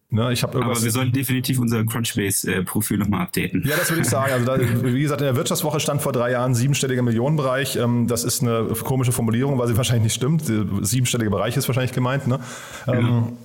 Ne, 0.09 0.31
ich 0.31 0.43
Aber 0.43 0.81
wir 0.81 0.91
sollten 0.91 1.11
definitiv 1.11 1.57
unser 1.59 1.83
Crunchbase-Profil 1.83 2.99
nochmal 2.99 3.21
updaten. 3.21 3.63
Ja, 3.67 3.75
das 3.75 3.89
würde 3.89 4.03
ich 4.03 4.07
sagen. 4.07 4.31
Also 4.31 4.45
da, 4.45 4.59
wie 4.59 5.01
gesagt, 5.01 5.21
in 5.21 5.25
der 5.25 5.35
Wirtschaftswoche 5.35 5.79
stand 5.79 6.03
vor 6.03 6.11
drei 6.11 6.31
Jahren 6.31 6.53
siebenstelliger 6.53 7.01
Millionenbereich. 7.01 7.77
Ähm, 7.77 8.07
das 8.07 8.23
ist 8.23 8.43
eine 8.43 8.67
komische 8.83 9.11
Formulierung, 9.11 9.57
weil 9.57 9.67
sie 9.67 9.75
wahrscheinlich 9.75 10.03
nicht 10.03 10.15
stimmt. 10.15 10.43
Siebenstelliger 10.85 11.31
Bereich 11.31 11.57
ist 11.57 11.67
wahrscheinlich 11.67 11.93
gemeint. 11.93 12.27
Ne? 12.27 12.39
Ja. 12.85 12.93
Ähm, 12.93 13.37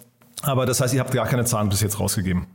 aber 0.42 0.66
das 0.66 0.80
heißt, 0.80 0.92
ihr 0.92 1.00
habt 1.00 1.12
gar 1.12 1.26
keine 1.26 1.46
Zahlen 1.46 1.70
bis 1.70 1.80
jetzt 1.80 1.98
rausgegeben. 1.98 2.46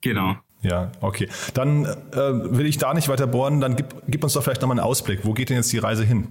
Genau. 0.00 0.36
Ja, 0.62 0.92
okay. 1.00 1.28
Dann 1.54 1.84
äh, 1.84 2.16
will 2.16 2.66
ich 2.66 2.78
da 2.78 2.94
nicht 2.94 3.08
weiter 3.08 3.26
bohren. 3.26 3.60
Dann 3.60 3.76
gib, 3.76 3.94
gib 4.08 4.22
uns 4.24 4.32
doch 4.32 4.42
vielleicht 4.42 4.60
nochmal 4.60 4.78
einen 4.78 4.86
Ausblick. 4.86 5.20
Wo 5.24 5.32
geht 5.32 5.50
denn 5.50 5.56
jetzt 5.56 5.72
die 5.72 5.78
Reise 5.78 6.04
hin? 6.04 6.28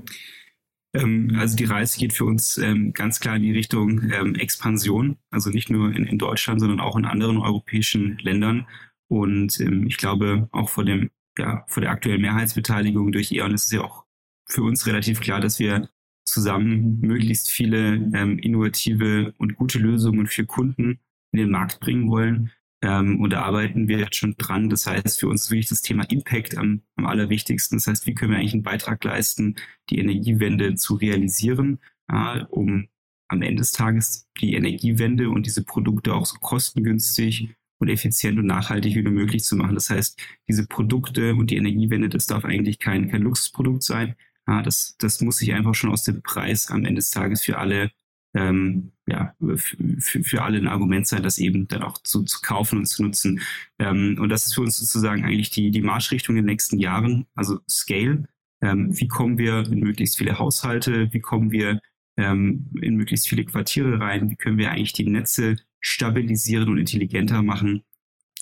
Ähm, 0.94 1.36
also 1.38 1.56
die 1.56 1.66
Reise 1.66 2.00
geht 2.00 2.14
für 2.14 2.26
uns 2.26 2.58
ähm, 2.58 2.94
ganz 2.94 3.20
klar 3.20 3.36
in 3.36 3.44
die 3.44 3.52
Richtung 3.52 4.12
ähm, 4.12 4.36
Expansion, 4.36 5.18
also 5.30 5.50
nicht 5.50 5.70
nur 5.70 5.94
in, 5.94 6.06
in, 6.06 6.18
Deutschland, 6.18 6.60
sondern 6.60 6.80
auch 6.80 6.96
in 6.98 7.06
anderen 7.06 7.38
europäischen 7.38 8.18
Ländern. 8.20 8.68
Und 9.08 9.60
ähm, 9.60 9.88
ich 9.88 9.98
glaube, 9.98 10.50
auch 10.52 10.70
vor 10.70 10.86
dem, 10.86 11.12
ja, 11.38 11.64
vor 11.68 11.82
der 11.82 11.92
aktuellen 11.92 12.22
Mehrheitsbeteiligung 12.22 13.12
durch 13.12 13.32
E.ON 13.32 13.54
ist 13.54 13.66
es 13.68 13.72
ja 13.72 13.82
auch 13.82 14.06
für 14.48 14.64
uns 14.64 14.86
relativ 14.86 15.22
klar, 15.22 15.40
dass 15.40 15.60
wir 15.60 15.90
zusammen 16.26 17.00
möglichst 17.02 17.50
viele 17.50 17.96
ähm, 18.14 18.38
innovative 18.40 19.34
und 19.38 19.56
gute 19.56 19.80
Lösungen 19.80 20.28
für 20.28 20.46
Kunden 20.46 21.00
in 21.32 21.40
den 21.40 21.52
Markt 21.52 21.80
bringen 21.80 22.10
wollen. 22.10 22.52
Ähm, 22.82 23.20
und 23.20 23.32
da 23.32 23.44
arbeiten 23.44 23.88
wir 23.88 24.00
jetzt 24.00 24.16
schon 24.16 24.36
dran. 24.38 24.70
Das 24.70 24.88
heißt, 24.88 25.20
für 25.20 25.28
uns 25.28 25.44
ist 25.44 25.52
wirklich 25.52 25.70
das 25.70 25.82
Thema 25.82 26.04
Impact 26.10 26.58
am, 26.58 26.82
am 26.96 27.06
allerwichtigsten. 27.06 27.78
Das 27.78 27.88
heißt, 27.88 28.08
wie 28.08 28.14
können 28.14 28.32
wir 28.32 28.40
eigentlich 28.40 28.54
einen 28.54 28.64
Beitrag 28.64 29.04
leisten, 29.04 29.56
die 29.90 30.00
Energiewende 30.00 30.76
zu 30.76 30.96
realisieren, 30.96 31.80
äh, 32.08 32.44
um 32.50 32.88
am 33.28 33.42
Ende 33.42 33.62
des 33.62 33.72
Tages 33.72 34.28
die 34.42 34.56
Energiewende 34.56 35.30
und 35.30 35.46
diese 35.46 35.64
Produkte 35.64 36.14
auch 36.14 36.26
so 36.26 36.38
kostengünstig 36.40 37.50
und 37.80 37.90
effizient 37.90 38.38
und 38.38 38.46
nachhaltig 38.46 38.96
wie 38.96 39.02
nur 39.02 39.14
möglich 39.14 39.44
zu 39.44 39.56
machen. 39.56 39.76
Das 39.76 39.90
heißt, 39.90 40.20
diese 40.48 40.68
Produkte 40.68 41.36
und 41.36 41.50
die 41.50 41.58
Energiewende, 41.58 42.10
das 42.10 42.26
darf 42.26 42.46
eigentlich 42.46 42.80
kein, 42.80 43.10
kein 43.10 43.22
Luxusprodukt 43.22 43.84
sein. 43.84 44.16
Ja, 44.48 44.62
das, 44.62 44.96
das 44.98 45.22
muss 45.22 45.38
sich 45.38 45.54
einfach 45.54 45.76
schon 45.76 45.92
aus 45.92 46.04
dem 46.04 46.22
Preis 46.22 46.70
am 46.70 46.84
Ende 46.84 46.96
des 46.96 47.12
Tages 47.12 47.44
für 47.44 47.58
alle 47.58 47.92
ähm, 48.34 48.92
ja, 49.08 49.34
für, 49.58 50.42
alle 50.42 50.58
ein 50.58 50.68
Argument 50.68 51.06
sein, 51.06 51.24
das 51.24 51.38
eben 51.38 51.68
dann 51.68 51.84
auch 51.84 51.98
zu, 52.04 52.24
zu 52.24 52.40
kaufen 52.42 52.80
und 52.80 52.86
zu 52.86 53.04
nutzen. 53.04 53.42
Ähm, 53.80 54.18
und 54.20 54.30
das 54.30 54.46
ist 54.46 54.56
für 54.56 54.62
uns 54.62 54.78
sozusagen 54.78 55.26
eigentlich 55.26 55.50
die, 55.50 55.72
die 55.72 55.82
Marschrichtung 55.82 56.36
in 56.36 56.44
den 56.44 56.52
nächsten 56.52 56.80
Jahren, 56.80 57.26
also 57.36 57.60
Scale. 57.70 58.26
Ähm, 58.62 58.98
wie 58.98 59.08
kommen 59.08 59.38
wir 59.38 59.66
in 59.72 59.80
möglichst 59.80 60.18
viele 60.18 60.40
Haushalte? 60.40 61.12
Wie 61.12 61.20
kommen 61.20 61.52
wir 61.52 61.82
ähm, 62.18 62.70
in 62.82 62.96
möglichst 62.96 63.28
viele 63.28 63.44
Quartiere 63.44 64.00
rein? 64.00 64.30
Wie 64.30 64.36
können 64.36 64.58
wir 64.58 64.72
eigentlich 64.72 64.94
die 64.94 65.10
Netze 65.10 65.58
stabilisieren 65.80 66.70
und 66.70 66.78
intelligenter 66.78 67.42
machen? 67.42 67.84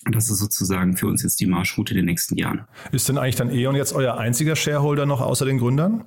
Und 0.06 0.16
das 0.16 0.30
ist 0.30 0.40
sozusagen 0.40 0.96
für 0.96 1.08
uns 1.08 1.24
jetzt 1.24 1.40
die 1.40 1.46
Marschroute 1.46 1.94
der 1.94 2.04
nächsten 2.04 2.38
Jahren. 2.38 2.68
Ist 2.92 3.10
denn 3.10 3.18
eigentlich 3.18 3.36
dann 3.36 3.52
E.ON 3.52 3.76
jetzt 3.76 3.94
euer 3.94 4.18
einziger 4.18 4.56
Shareholder 4.56 5.06
noch 5.06 5.22
außer 5.22 5.46
den 5.46 5.58
Gründern? 5.58 6.06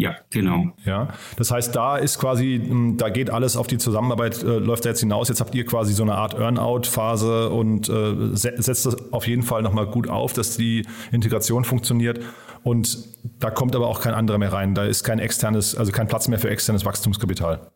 Ja, 0.00 0.16
genau. 0.30 0.72
Ja, 0.86 1.08
das 1.36 1.50
heißt, 1.50 1.76
da 1.76 1.98
ist 1.98 2.18
quasi, 2.18 2.58
hm, 2.66 2.96
da 2.96 3.10
geht 3.10 3.28
alles 3.28 3.54
auf 3.54 3.66
die 3.66 3.76
Zusammenarbeit, 3.76 4.42
äh, 4.42 4.58
läuft 4.58 4.86
da 4.86 4.88
jetzt 4.88 5.00
hinaus. 5.00 5.28
Jetzt 5.28 5.40
habt 5.40 5.54
ihr 5.54 5.66
quasi 5.66 5.92
so 5.92 6.02
eine 6.02 6.14
Art 6.14 6.34
Earn-out-Phase 6.34 7.50
und 7.50 7.90
äh, 7.90 8.34
setzt 8.34 8.86
das 8.86 9.12
auf 9.12 9.26
jeden 9.26 9.42
Fall 9.42 9.60
nochmal 9.60 9.86
gut 9.86 10.08
auf, 10.08 10.32
dass 10.32 10.56
die 10.56 10.86
Integration 11.12 11.64
funktioniert. 11.64 12.20
Und 12.62 12.98
da 13.40 13.50
kommt 13.50 13.76
aber 13.76 13.88
auch 13.88 14.00
kein 14.00 14.14
anderer 14.14 14.38
mehr 14.38 14.54
rein. 14.54 14.74
Da 14.74 14.84
ist 14.84 15.04
kein 15.04 15.18
externes, 15.18 15.74
also 15.76 15.92
kein 15.92 16.08
Platz 16.08 16.28
mehr 16.28 16.38
für 16.38 16.48
externes 16.48 16.86
Wachstumskapital. 16.86 17.70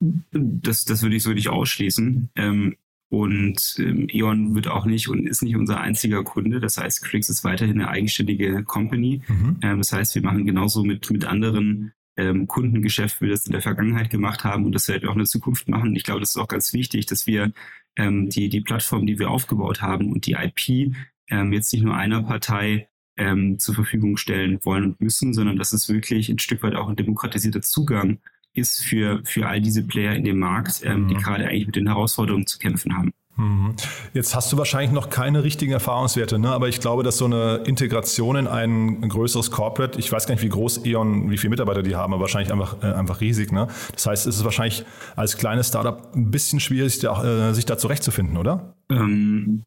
Das, 0.00 0.86
das 0.86 1.02
würde 1.02 1.16
ich 1.16 1.22
so 1.22 1.30
nicht 1.30 1.50
ausschließen. 1.50 2.30
Ähm, 2.36 2.76
und 3.08 3.76
ähm, 3.78 4.08
E.ON 4.10 4.54
wird 4.54 4.68
auch 4.68 4.86
nicht 4.86 5.08
und 5.08 5.26
ist 5.26 5.42
nicht 5.42 5.56
unser 5.56 5.80
einziger 5.80 6.24
Kunde. 6.24 6.60
Das 6.60 6.78
heißt, 6.78 7.04
Crix 7.04 7.28
ist 7.28 7.44
weiterhin 7.44 7.80
eine 7.80 7.88
eigenständige 7.88 8.64
Company. 8.64 9.22
Mhm. 9.28 9.58
Ähm, 9.62 9.78
das 9.78 9.92
heißt, 9.92 10.14
wir 10.14 10.22
machen 10.22 10.46
genauso 10.46 10.84
mit, 10.84 11.10
mit 11.10 11.24
anderen 11.24 11.92
ähm, 12.16 12.46
Kundengeschäft, 12.46 13.20
wie 13.20 13.26
wir 13.26 13.32
das 13.32 13.46
in 13.46 13.52
der 13.52 13.62
Vergangenheit 13.62 14.10
gemacht 14.10 14.44
haben 14.44 14.64
und 14.64 14.74
das 14.74 14.88
werden 14.88 15.02
wir 15.02 15.10
auch 15.10 15.14
in 15.14 15.20
der 15.20 15.26
Zukunft 15.26 15.68
machen. 15.68 15.94
Ich 15.96 16.04
glaube, 16.04 16.20
das 16.20 16.30
ist 16.30 16.36
auch 16.36 16.48
ganz 16.48 16.72
wichtig, 16.72 17.06
dass 17.06 17.26
wir 17.26 17.52
ähm, 17.96 18.28
die, 18.28 18.48
die 18.48 18.60
Plattform, 18.60 19.06
die 19.06 19.18
wir 19.18 19.30
aufgebaut 19.30 19.82
haben 19.82 20.12
und 20.12 20.26
die 20.26 20.32
IP 20.32 20.94
ähm, 21.28 21.52
jetzt 21.52 21.72
nicht 21.72 21.82
nur 21.82 21.96
einer 21.96 22.22
Partei 22.22 22.88
ähm, 23.16 23.58
zur 23.58 23.74
Verfügung 23.74 24.16
stellen 24.16 24.58
wollen 24.64 24.84
und 24.84 25.00
müssen, 25.00 25.32
sondern 25.34 25.56
dass 25.56 25.72
es 25.72 25.88
wirklich 25.88 26.28
ein 26.28 26.38
Stück 26.38 26.62
weit 26.62 26.74
auch 26.74 26.88
ein 26.88 26.96
demokratisierter 26.96 27.62
Zugang 27.62 28.18
ist 28.54 28.82
für, 28.82 29.20
für 29.24 29.46
all 29.46 29.60
diese 29.60 29.82
Player 29.82 30.14
in 30.14 30.24
dem 30.24 30.38
Markt, 30.38 30.80
ähm, 30.84 31.02
mhm. 31.02 31.08
die 31.08 31.14
gerade 31.14 31.46
eigentlich 31.46 31.66
mit 31.66 31.76
den 31.76 31.88
Herausforderungen 31.88 32.46
zu 32.46 32.58
kämpfen 32.58 32.96
haben. 32.96 33.12
Mhm. 33.36 33.74
Jetzt 34.12 34.34
hast 34.36 34.52
du 34.52 34.56
wahrscheinlich 34.56 34.92
noch 34.92 35.10
keine 35.10 35.42
richtigen 35.42 35.72
Erfahrungswerte, 35.72 36.38
ne? 36.38 36.50
aber 36.50 36.68
ich 36.68 36.80
glaube, 36.80 37.02
dass 37.02 37.18
so 37.18 37.24
eine 37.24 37.62
Integration 37.66 38.36
in 38.36 38.46
ein 38.46 39.08
größeres 39.08 39.50
Corporate, 39.50 39.98
ich 39.98 40.10
weiß 40.12 40.26
gar 40.26 40.34
nicht, 40.34 40.44
wie 40.44 40.48
groß 40.48 40.86
E.ON, 40.86 41.30
wie 41.30 41.36
viele 41.36 41.50
Mitarbeiter 41.50 41.82
die 41.82 41.96
haben, 41.96 42.12
aber 42.12 42.22
wahrscheinlich 42.22 42.52
einfach, 42.52 42.82
äh, 42.82 42.92
einfach 42.92 43.20
riesig. 43.20 43.50
Ne? 43.50 43.66
Das 43.92 44.06
heißt, 44.06 44.26
es 44.26 44.36
ist 44.36 44.44
wahrscheinlich 44.44 44.84
als 45.16 45.36
kleines 45.36 45.68
Startup 45.68 46.14
ein 46.14 46.30
bisschen 46.30 46.60
schwierig, 46.60 46.92
sich 46.92 47.02
da, 47.02 47.50
äh, 47.50 47.54
sich 47.54 47.66
da 47.66 47.76
zurechtzufinden, 47.76 48.36
oder? 48.36 48.76
Ähm, 48.88 49.64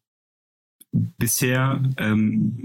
bisher 0.92 1.82
ähm, 1.98 2.58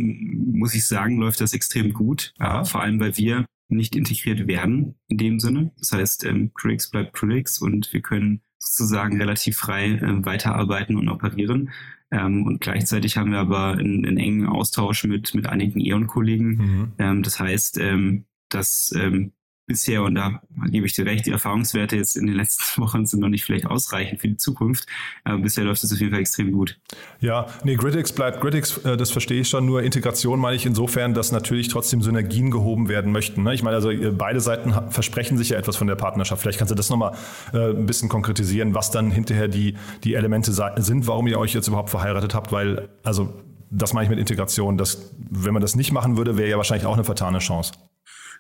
muss 0.53 0.74
ich 0.74 0.88
sagen, 0.88 1.18
läuft 1.18 1.42
das 1.42 1.53
extrem 1.53 1.92
gut, 1.92 2.34
äh, 2.39 2.63
vor 2.63 2.82
allem 2.82 3.01
weil 3.01 3.18
wir 3.18 3.46
nicht 3.67 3.96
integriert 3.96 4.48
werden 4.48 4.96
in 5.08 5.17
dem 5.17 5.39
Sinne. 5.39 5.72
Das 5.77 5.91
heißt, 5.91 6.25
ähm, 6.25 6.51
Critics 6.53 6.89
bleibt 6.89 7.13
Critics 7.13 7.60
und 7.60 7.91
wir 7.93 8.01
können 8.01 8.41
sozusagen 8.60 9.20
relativ 9.20 9.58
frei 9.58 9.93
äh, 9.93 10.25
weiterarbeiten 10.25 10.96
und 10.96 11.10
operieren. 11.10 11.72
Ähm, 12.12 12.46
und 12.46 12.62
gleichzeitig 12.62 13.17
haben 13.17 13.32
wir 13.32 13.39
aber 13.39 13.74
einen, 13.74 14.05
einen 14.05 14.17
engen 14.17 14.48
Austausch 14.48 15.03
mit, 15.05 15.34
mit 15.34 15.48
einigen 15.48 15.79
E.ON-Kollegen. 15.79 16.48
Mhm. 16.48 16.91
Ähm, 17.00 17.24
das 17.24 17.39
heißt, 17.39 17.79
ähm, 17.79 18.25
dass 18.50 18.93
ähm, 18.96 19.34
bisher, 19.65 20.03
und 20.03 20.15
da 20.15 20.41
gebe 20.70 20.86
ich 20.86 20.93
dir 20.93 21.05
recht, 21.05 21.25
die 21.25 21.32
Erfahrungswerte 21.32 21.96
jetzt 21.96 22.15
in 22.15 22.27
den 22.27 22.36
letzten 22.36 22.82
Wochen 22.82 23.05
sind 23.05 23.20
noch 23.20 23.29
nicht 23.29 23.46
vielleicht 23.46 23.65
ausreichend 23.65 24.22
für 24.22 24.27
die 24.27 24.38
Zukunft, 24.38 24.86
aber 25.24 25.39
bisher 25.39 25.63
läuft 25.63 25.84
es 25.84 25.93
auf 25.93 26.00
jeden 26.00 26.12
Fall 26.12 26.22
extrem 26.22 26.51
gut. 26.51 26.79
Ja, 27.20 27.48
nee, 27.63 27.75
Gridix 27.75 28.12
bleibt 28.12 28.41
Gridix, 28.41 28.77
äh, 28.79 28.98
das 28.98 29.12
verstehe 29.12 29.41
ich 29.41 29.50
schon, 29.50 29.65
nur 29.65 29.84
Integration 29.84 30.39
meine 30.39 30.55
ich 30.55 30.65
insofern, 30.65 31.13
dass 31.13 31.32
natürlich 31.32 31.70
trotzdem 31.70 32.01
Synergien 32.01 32.51
gehoben 32.51 32.89
werden 32.89 33.12
möchten. 33.12 33.43
Ne? 33.43 33.53
Ich 33.53 33.63
meine, 33.63 33.75
also 33.75 33.91
beide 34.12 34.41
Seiten 34.41 34.74
versprechen 34.91 35.38
sich 35.38 35.50
ja 35.50 35.58
etwas 35.58 35.77
von 35.77 35.88
der 35.88 35.96
Partnerschaft. 35.96 36.41
Vielleicht 36.41 36.60
kannst 36.60 36.72
du 36.72 36.75
das 36.75 36.89
nochmal 36.89 37.15
äh, 37.53 37.70
ein 37.70 37.86
bisschen 37.86 38.10
konkretisieren, 38.10 38.74
was 38.75 38.91
dann 38.91 39.12
hinterher 39.12 39.48
die, 39.48 39.75
die 40.03 40.15
Elemente 40.15 40.51
sind, 40.51 41.08
warum 41.08 41.27
ihr 41.27 41.39
euch 41.39 41.53
jetzt 41.53 41.67
überhaupt 41.67 41.89
verheiratet 41.89 42.34
habt, 42.36 42.51
weil, 42.51 42.89
also 43.03 43.34
das 43.74 43.93
meine 43.93 44.05
ich 44.05 44.10
mit 44.10 44.20
Integration, 44.20 44.77
dass, 44.77 45.13
wenn 45.17 45.53
man 45.53 45.62
das 45.62 45.75
nicht 45.75 45.91
machen 45.91 46.17
würde, 46.17 46.38
wäre 46.38 46.50
ja 46.50 46.58
wahrscheinlich 46.58 46.86
auch 46.86 46.93
eine 46.93 47.03
vertane 47.03 47.39
Chance. 47.39 47.74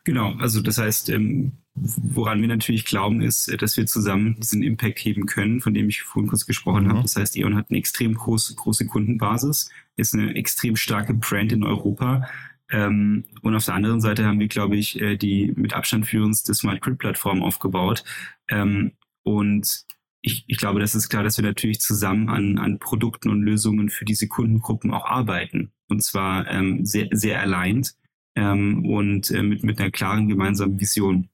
Genau, 0.03 0.33
also 0.33 0.61
das 0.61 0.77
heißt, 0.77 1.09
ähm, 1.09 1.53
woran 1.75 2.41
wir 2.41 2.47
natürlich 2.47 2.85
glauben, 2.85 3.21
ist, 3.21 3.47
äh, 3.47 3.57
dass 3.57 3.77
wir 3.77 3.85
zusammen 3.85 4.35
diesen 4.39 4.61
Impact 4.61 4.99
heben 4.99 5.25
können, 5.25 5.61
von 5.61 5.73
dem 5.73 5.89
ich 5.89 6.01
vorhin 6.01 6.29
kurz 6.29 6.45
gesprochen 6.45 6.85
mhm. 6.85 6.89
habe. 6.89 7.01
Das 7.03 7.15
heißt, 7.15 7.37
E.ON 7.37 7.55
hat 7.55 7.67
eine 7.69 7.79
extrem 7.79 8.13
große, 8.13 8.55
große 8.55 8.85
Kundenbasis, 8.85 9.69
ist 9.95 10.13
eine 10.13 10.35
extrem 10.35 10.75
starke 10.75 11.13
Brand 11.13 11.51
in 11.51 11.63
Europa. 11.63 12.27
Ähm, 12.69 13.25
und 13.41 13.55
auf 13.55 13.65
der 13.65 13.75
anderen 13.75 14.01
Seite 14.01 14.25
haben 14.25 14.39
wir, 14.39 14.47
glaube 14.47 14.75
ich, 14.75 14.99
äh, 14.99 15.15
die 15.15 15.53
mit 15.55 15.73
Abstand 15.73 16.05
führendste 16.05 16.53
Smart 16.53 16.81
Grid 16.81 16.97
Plattform 16.97 17.41
aufgebaut. 17.41 18.03
Ähm, 18.49 18.93
und 19.23 19.85
ich, 20.21 20.45
ich 20.47 20.57
glaube, 20.57 20.79
das 20.79 20.95
ist 20.95 21.09
klar, 21.09 21.23
dass 21.23 21.37
wir 21.37 21.45
natürlich 21.45 21.79
zusammen 21.79 22.29
an, 22.29 22.57
an 22.57 22.79
Produkten 22.79 23.29
und 23.29 23.41
Lösungen 23.41 23.89
für 23.89 24.05
diese 24.05 24.27
Kundengruppen 24.27 24.91
auch 24.91 25.05
arbeiten. 25.05 25.71
Und 25.87 26.03
zwar 26.03 26.49
ähm, 26.49 26.85
sehr, 26.85 27.07
sehr 27.11 27.41
aligned 27.41 27.95
ähm, 28.35 28.85
und 28.85 29.29
äh, 29.31 29.43
mit, 29.43 29.63
mit 29.63 29.79
einer 29.79 29.91
klaren 29.91 30.27
gemeinsamen 30.27 30.79
Vision. 30.79 31.29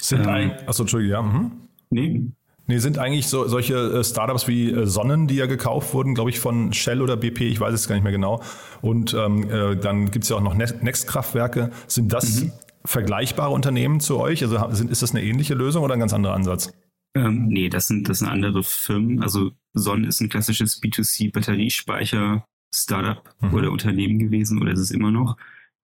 Sind 0.00 0.22
ähm, 0.22 0.28
eigentlich, 0.28 0.68
achso, 0.68 0.82
Entschuldigung, 0.82 1.12
ja. 1.12 1.22
Mhm. 1.22 1.52
Nee. 1.90 2.22
Nee, 2.66 2.78
sind 2.78 2.96
eigentlich 2.96 3.26
so, 3.26 3.46
solche 3.46 3.74
äh, 3.74 4.02
Startups 4.02 4.48
wie 4.48 4.70
äh, 4.70 4.86
Sonnen, 4.86 5.26
die 5.26 5.34
ja 5.34 5.44
gekauft 5.46 5.92
wurden, 5.92 6.14
glaube 6.14 6.30
ich, 6.30 6.40
von 6.40 6.72
Shell 6.72 7.02
oder 7.02 7.18
BP, 7.18 7.42
ich 7.42 7.60
weiß 7.60 7.74
es 7.74 7.88
gar 7.88 7.94
nicht 7.94 8.04
mehr 8.04 8.12
genau. 8.12 8.42
Und 8.80 9.12
ähm, 9.12 9.50
äh, 9.50 9.76
dann 9.76 10.10
gibt 10.10 10.24
es 10.24 10.30
ja 10.30 10.36
auch 10.36 10.42
noch 10.42 10.54
Next-Kraftwerke. 10.54 11.70
Sind 11.86 12.10
das 12.12 12.42
mhm. 12.42 12.52
vergleichbare 12.86 13.50
Unternehmen 13.50 14.00
zu 14.00 14.18
euch? 14.18 14.42
Also 14.42 14.58
sind, 14.70 14.90
ist 14.90 15.02
das 15.02 15.10
eine 15.10 15.22
ähnliche 15.22 15.52
Lösung 15.52 15.84
oder 15.84 15.92
ein 15.92 16.00
ganz 16.00 16.14
anderer 16.14 16.32
Ansatz? 16.34 16.72
Ähm, 17.14 17.48
nee, 17.48 17.68
das 17.68 17.86
sind, 17.86 18.08
das 18.08 18.20
sind 18.20 18.28
andere 18.28 18.62
Firmen. 18.62 19.22
Also 19.22 19.50
Sonnen 19.74 20.06
ist 20.06 20.22
ein 20.22 20.30
klassisches 20.30 20.82
B2C-Batteriespeicher-Startup 20.82 23.22
mhm. 23.40 23.54
oder 23.54 23.72
Unternehmen 23.72 24.18
gewesen 24.18 24.62
oder 24.62 24.72
ist 24.72 24.80
es 24.80 24.90
immer 24.90 25.10
noch. 25.10 25.36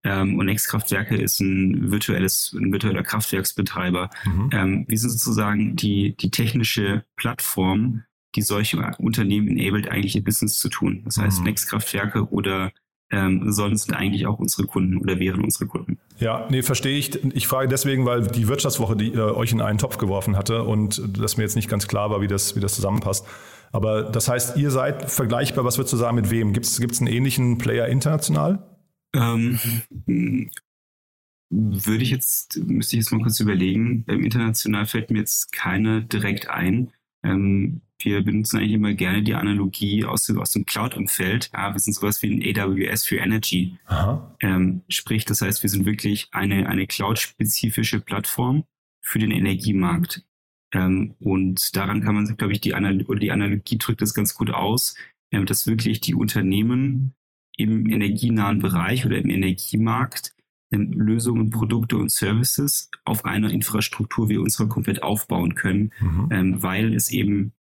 Ähm, 0.04 0.40
und 0.40 0.46
Nextkraftwerke 0.46 1.16
ist 1.16 1.40
ein 1.40 1.92
virtuelles, 1.92 2.56
ein 2.58 2.72
virtueller 2.72 3.04
Kraftwerksbetreiber. 3.04 4.10
Mhm. 4.26 4.50
Ähm, 4.54 4.86
wir 4.88 4.98
sind 4.98 5.12
sozusagen 5.12 5.76
die, 5.76 6.16
die 6.16 6.32
technische 6.32 7.04
Plattform, 7.18 8.04
die 8.36 8.42
solche 8.42 8.78
Unternehmen 8.98 9.48
enabled, 9.50 9.90
eigentlich 9.90 10.16
ihr 10.16 10.24
Business 10.24 10.58
zu 10.60 10.70
tun. 10.70 11.02
Das 11.06 11.18
heißt, 11.18 11.40
mhm. 11.40 11.46
Nextkraftwerke 11.46 12.30
oder 12.30 12.72
ähm, 13.12 13.52
sollen 13.52 13.76
sind 13.76 13.96
eigentlich 13.96 14.28
auch 14.28 14.38
unsere 14.38 14.68
Kunden 14.68 14.98
oder 14.98 15.20
wären 15.20 15.44
unsere 15.44 15.66
Kunden. 15.66 15.98
Ja, 16.20 16.48
nee, 16.50 16.62
verstehe 16.62 16.98
ich. 16.98 17.24
Ich 17.34 17.48
frage 17.48 17.68
deswegen, 17.68 18.06
weil 18.06 18.28
die 18.28 18.48
Wirtschaftswoche 18.48 18.96
die, 18.96 19.14
äh, 19.14 19.20
euch 19.20 19.52
in 19.52 19.62
einen 19.62 19.80
Topf 19.80 19.98
geworfen 19.98 20.38
hatte 20.38 20.64
und 20.64 21.02
das 21.18 21.38
mir 21.38 21.44
jetzt 21.44 21.56
nicht 21.56 21.70
ganz 21.70 21.88
klar 21.88 22.12
war, 22.12 22.22
wie 22.22 22.28
das, 22.28 22.56
wie 22.56 22.60
das 22.60 22.76
zusammenpasst. 22.76 23.26
Aber 23.72 24.04
das 24.04 24.30
heißt, 24.30 24.58
ihr 24.58 24.72
seid 24.72 25.12
vergleichbar, 25.12 25.64
was 25.66 25.78
würdest 25.78 25.94
du 25.94 25.98
sagen, 25.98 26.16
mit 26.16 26.30
wem? 26.30 26.54
Gibt 26.54 26.66
es 26.66 27.00
einen 27.00 27.08
ähnlichen 27.08 27.58
Player 27.58 27.88
international? 27.88 28.64
Ähm, 29.14 29.60
würde 31.50 32.04
ich 32.04 32.12
jetzt, 32.12 32.58
müsste 32.58 32.96
ich 32.96 33.04
jetzt 33.04 33.12
mal 33.12 33.22
kurz 33.22 33.40
überlegen. 33.40 34.06
Ähm, 34.08 34.24
international 34.24 34.86
fällt 34.86 35.10
mir 35.10 35.20
jetzt 35.20 35.52
keine 35.52 36.04
direkt 36.04 36.50
ein. 36.50 36.92
Ähm, 37.24 37.82
wir 38.02 38.24
benutzen 38.24 38.58
eigentlich 38.58 38.74
immer 38.74 38.94
gerne 38.94 39.24
die 39.24 39.34
Analogie 39.34 40.06
aus 40.06 40.26
dem, 40.26 40.40
aus 40.40 40.52
dem 40.52 40.66
Cloud-Umfeld. 40.66 41.50
Ja, 41.54 41.74
wir 41.74 41.80
sind 41.80 41.94
sowas 41.94 42.22
wie 42.22 42.28
ein 42.28 42.58
AWS 42.58 43.06
für 43.06 43.18
Energy. 43.18 43.78
Ähm, 44.42 44.84
sprich, 44.88 45.26
das 45.26 45.42
heißt, 45.42 45.64
wir 45.64 45.70
sind 45.70 45.86
wirklich 45.86 46.30
eine, 46.32 46.70
eine 46.70 46.88
Cloud-spezifische 46.88 48.00
Plattform 48.00 48.64
für 49.02 49.20
den 49.20 49.32
Energiemarkt. 49.32 50.24
Ähm, 50.72 51.16
und 51.20 51.76
daran 51.76 52.02
kann 52.02 52.16
man, 52.16 52.38
glaube 52.38 52.54
ich, 52.54 52.62
die, 52.62 52.74
Anal 52.74 53.02
oder 53.02 53.20
die 53.20 53.32
Analogie 53.32 53.78
drückt 53.78 54.02
das 54.02 54.14
ganz 54.14 54.36
gut 54.36 54.52
aus, 54.52 54.96
ähm, 55.32 55.46
dass 55.46 55.68
wirklich 55.68 56.00
die 56.00 56.16
Unternehmen 56.16 57.16
im 57.60 57.90
energienahen 57.90 58.60
Bereich 58.60 59.06
oder 59.06 59.18
im 59.18 59.30
Energiemarkt 59.30 60.34
ähm, 60.72 60.92
Lösungen, 60.94 61.50
Produkte 61.50 61.98
und 61.98 62.12
Services 62.12 62.90
auf 63.06 63.26
einer 63.26 63.52
Infrastruktur 63.52 64.30
wie 64.30 64.38
unserer 64.38 64.68
komplett 64.68 65.04
aufbauen 65.04 65.56
können, 65.56 65.92
mhm. 66.00 66.30
ähm, 66.32 66.64
weil 66.64 66.94
es 66.94 67.12
eben 67.12 67.54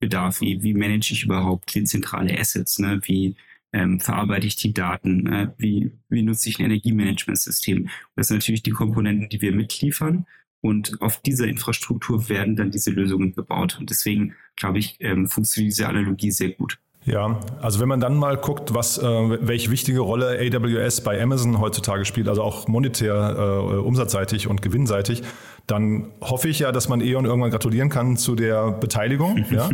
bedarf, 0.00 0.40
wie, 0.40 0.62
wie 0.62 0.74
manage 0.74 1.12
ich 1.12 1.24
überhaupt 1.24 1.74
dezentrale 1.74 2.38
Assets, 2.38 2.78
ne? 2.78 3.00
wie 3.04 3.36
ähm, 3.72 4.00
verarbeite 4.00 4.46
ich 4.46 4.56
die 4.56 4.72
Daten, 4.72 5.26
äh, 5.26 5.48
wie, 5.58 5.92
wie 6.08 6.22
nutze 6.22 6.48
ich 6.48 6.58
ein 6.58 6.66
Energiemanagementsystem. 6.66 7.88
Das 8.16 8.28
sind 8.28 8.38
natürlich 8.38 8.62
die 8.62 8.70
Komponenten, 8.70 9.28
die 9.28 9.40
wir 9.42 9.52
mitliefern 9.52 10.26
und 10.60 11.00
auf 11.00 11.20
dieser 11.22 11.46
Infrastruktur 11.46 12.28
werden 12.28 12.56
dann 12.56 12.70
diese 12.70 12.90
Lösungen 12.90 13.34
gebaut. 13.34 13.78
Und 13.78 13.90
deswegen, 13.90 14.34
glaube 14.56 14.78
ich, 14.78 14.96
ähm, 15.00 15.26
funktioniert 15.26 15.72
diese 15.72 15.88
Analogie 15.88 16.30
sehr 16.30 16.50
gut. 16.50 16.78
Ja, 17.04 17.40
also 17.62 17.80
wenn 17.80 17.88
man 17.88 18.00
dann 18.00 18.16
mal 18.16 18.36
guckt, 18.36 18.74
was, 18.74 18.98
äh, 18.98 19.02
welche 19.02 19.70
wichtige 19.70 20.00
Rolle 20.00 20.38
AWS 20.38 21.00
bei 21.00 21.20
Amazon 21.20 21.58
heutzutage 21.58 22.04
spielt, 22.04 22.28
also 22.28 22.42
auch 22.42 22.68
monetär, 22.68 23.36
äh, 23.38 23.76
umsatzseitig 23.78 24.48
und 24.48 24.60
gewinnseitig, 24.60 25.22
dann 25.66 26.12
hoffe 26.20 26.48
ich 26.48 26.58
ja, 26.58 26.72
dass 26.72 26.88
man 26.88 27.00
E.ON 27.00 27.24
irgendwann 27.24 27.50
gratulieren 27.50 27.88
kann 27.88 28.16
zu 28.16 28.34
der 28.34 28.72
Beteiligung. 28.72 29.44
Ja? 29.50 29.68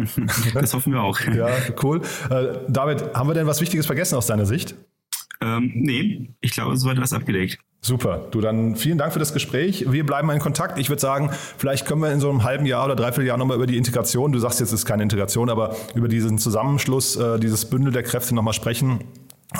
das 0.54 0.72
hoffen 0.72 0.92
wir 0.92 1.02
auch. 1.02 1.20
Ja, 1.20 1.48
cool. 1.82 2.00
Äh, 2.30 2.58
David, 2.68 3.14
haben 3.14 3.28
wir 3.28 3.34
denn 3.34 3.46
was 3.46 3.60
Wichtiges 3.60 3.86
vergessen 3.86 4.16
aus 4.16 4.26
deiner 4.26 4.46
Sicht? 4.46 4.74
Ähm, 5.40 5.72
nee, 5.74 6.30
ich 6.40 6.52
glaube, 6.52 6.74
es 6.74 6.84
wird 6.84 6.98
was 6.98 7.12
abgedeckt. 7.12 7.58
Super. 7.80 8.26
Du 8.30 8.40
dann 8.40 8.74
vielen 8.74 8.98
Dank 8.98 9.12
für 9.12 9.18
das 9.18 9.32
Gespräch. 9.32 9.90
Wir 9.90 10.04
bleiben 10.04 10.28
in 10.30 10.40
Kontakt. 10.40 10.78
Ich 10.78 10.88
würde 10.88 11.00
sagen, 11.00 11.30
vielleicht 11.56 11.86
können 11.86 12.00
wir 12.02 12.12
in 12.12 12.20
so 12.20 12.28
einem 12.28 12.42
halben 12.42 12.66
Jahr 12.66 12.84
oder 12.84 12.96
dreiviertel 12.96 13.26
Jahr 13.26 13.38
nochmal 13.38 13.56
über 13.56 13.66
die 13.66 13.76
Integration, 13.76 14.32
du 14.32 14.38
sagst 14.38 14.60
jetzt, 14.60 14.70
es 14.70 14.80
ist 14.80 14.86
keine 14.86 15.02
Integration, 15.04 15.50
aber 15.50 15.76
über 15.94 16.08
diesen 16.08 16.38
Zusammenschluss, 16.38 17.16
äh, 17.16 17.38
dieses 17.38 17.70
Bündel 17.70 17.92
der 17.92 18.02
Kräfte 18.02 18.34
nochmal 18.34 18.54
sprechen. 18.54 19.04